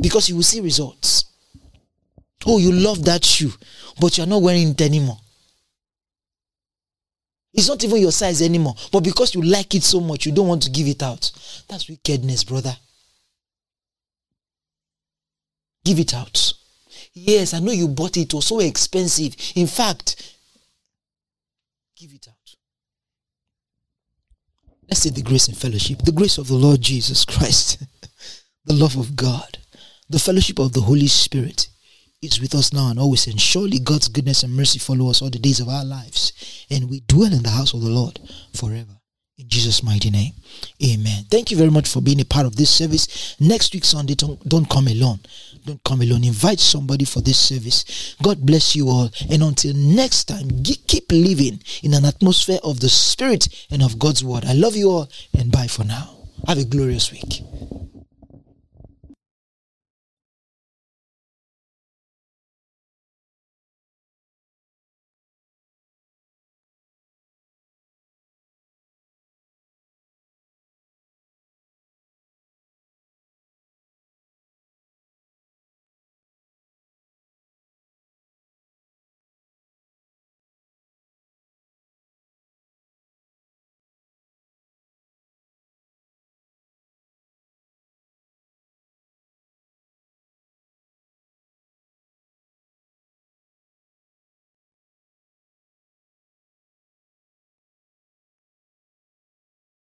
[0.00, 1.26] Because you will see results.
[2.46, 3.52] Oh, you love that shoe,
[4.00, 5.18] but you're not wearing it anymore.
[7.54, 8.74] It's not even your size anymore.
[8.92, 11.30] But because you like it so much, you don't want to give it out.
[11.68, 12.76] That's wickedness, brother.
[15.84, 16.52] Give it out.
[17.14, 18.32] Yes, I know you bought it.
[18.32, 19.34] It was so expensive.
[19.56, 20.36] In fact,
[21.96, 22.34] give it out.
[24.88, 26.02] Let's say the grace and fellowship.
[26.02, 27.82] The grace of the Lord Jesus Christ,
[28.64, 29.58] the love of God,
[30.08, 31.68] the fellowship of the Holy Spirit
[32.22, 33.26] is with us now and always.
[33.26, 36.66] And surely God's goodness and mercy follow us all the days of our lives.
[36.70, 38.18] And we dwell in the house of the Lord
[38.54, 38.92] forever.
[39.38, 40.32] In Jesus' mighty name.
[40.84, 41.24] Amen.
[41.30, 43.36] Thank you very much for being a part of this service.
[43.38, 45.20] Next week, Sunday, don't, don't come alone.
[45.64, 46.24] Don't come alone.
[46.24, 48.16] Invite somebody for this service.
[48.20, 49.10] God bless you all.
[49.30, 54.24] And until next time, keep living in an atmosphere of the Spirit and of God's
[54.24, 54.44] Word.
[54.44, 55.08] I love you all
[55.38, 56.16] and bye for now.
[56.48, 57.42] Have a glorious week.